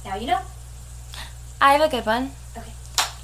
[0.05, 0.41] now you know.
[1.61, 2.33] I have a good one.
[2.57, 2.73] Okay.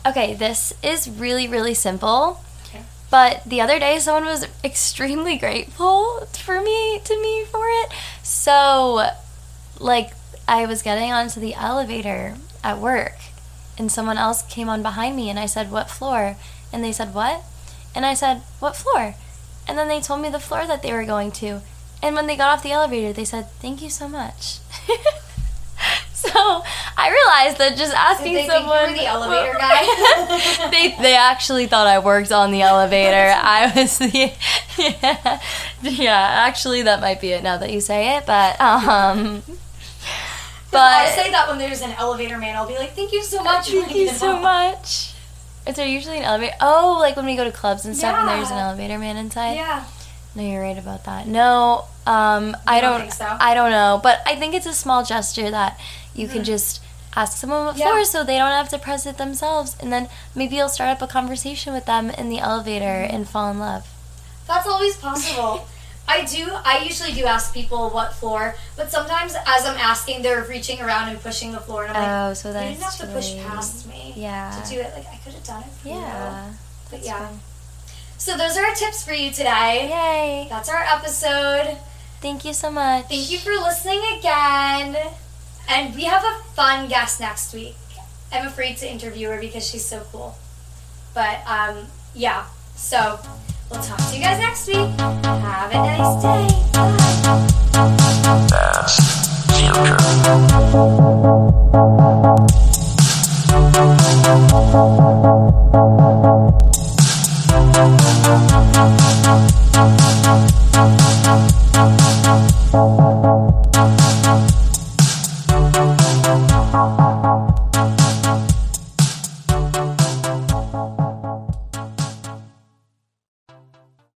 [0.06, 2.40] Okay, this is really, really simple.
[2.66, 2.82] Okay.
[3.10, 7.92] But the other day, someone was extremely grateful for me to me for it.
[8.22, 9.08] So,
[9.80, 10.12] like,
[10.46, 13.16] I was getting onto the elevator at work,
[13.78, 16.36] and someone else came on behind me, and I said, "What floor?"
[16.72, 17.42] And they said, "What?"
[17.96, 19.14] And I said, "What floor?"
[19.66, 21.62] And then they told me the floor that they were going to.
[22.02, 24.58] And when they got off the elevator, they said, "Thank you so much."
[26.12, 26.62] so
[26.96, 30.70] I realized that just asking Did they think you were someone the elevator guy?
[30.70, 33.32] they they actually thought I worked on the elevator.
[33.42, 34.32] I was the
[34.78, 35.40] yeah,
[35.80, 36.28] yeah.
[36.46, 38.26] Actually, that might be it now that you say it.
[38.26, 39.42] But um,
[40.70, 43.42] but I say that when there's an elevator man, I'll be like, "Thank you so
[43.42, 45.15] much." thank you so much.
[45.66, 46.54] Is there usually an elevator?
[46.60, 49.54] Oh, like when we go to clubs and stuff, and there's an elevator man inside.
[49.54, 49.84] Yeah.
[50.34, 51.26] No, you're right about that.
[51.26, 53.24] No, um, I don't so?
[53.40, 55.80] I don't know, but I think it's a small gesture that
[56.14, 56.82] you can just
[57.16, 57.80] ask someone Hmm.
[57.80, 58.02] Yeah.
[58.04, 61.06] so they don't have to press it themselves, and then maybe you'll start up a
[61.06, 63.14] conversation with them in the elevator Hmm.
[63.14, 63.86] and fall in love.
[64.46, 65.66] That's always possible.
[66.08, 66.48] I do.
[66.64, 71.08] I usually do ask people what floor, but sometimes as I'm asking, they're reaching around
[71.08, 73.44] and pushing the floor, and I'm like, Oh, so "You didn't have to push late.
[73.46, 74.50] past me Yeah.
[74.62, 74.92] to do it.
[74.94, 76.52] Like I could have done it for you." Yeah.
[76.90, 77.28] But yeah.
[78.18, 79.88] So those are our tips for you today.
[79.90, 80.46] Yay!
[80.48, 81.76] That's our episode.
[82.22, 83.06] Thank you so much.
[83.08, 84.96] Thank you for listening again.
[85.68, 87.76] And we have a fun guest next week.
[88.32, 90.36] I'm afraid to interview her because she's so cool.
[91.14, 93.18] But um, yeah, so
[93.70, 94.76] We'll talk to you guys next week.
[94.76, 96.48] Have a nice day.
[96.72, 97.06] Bye.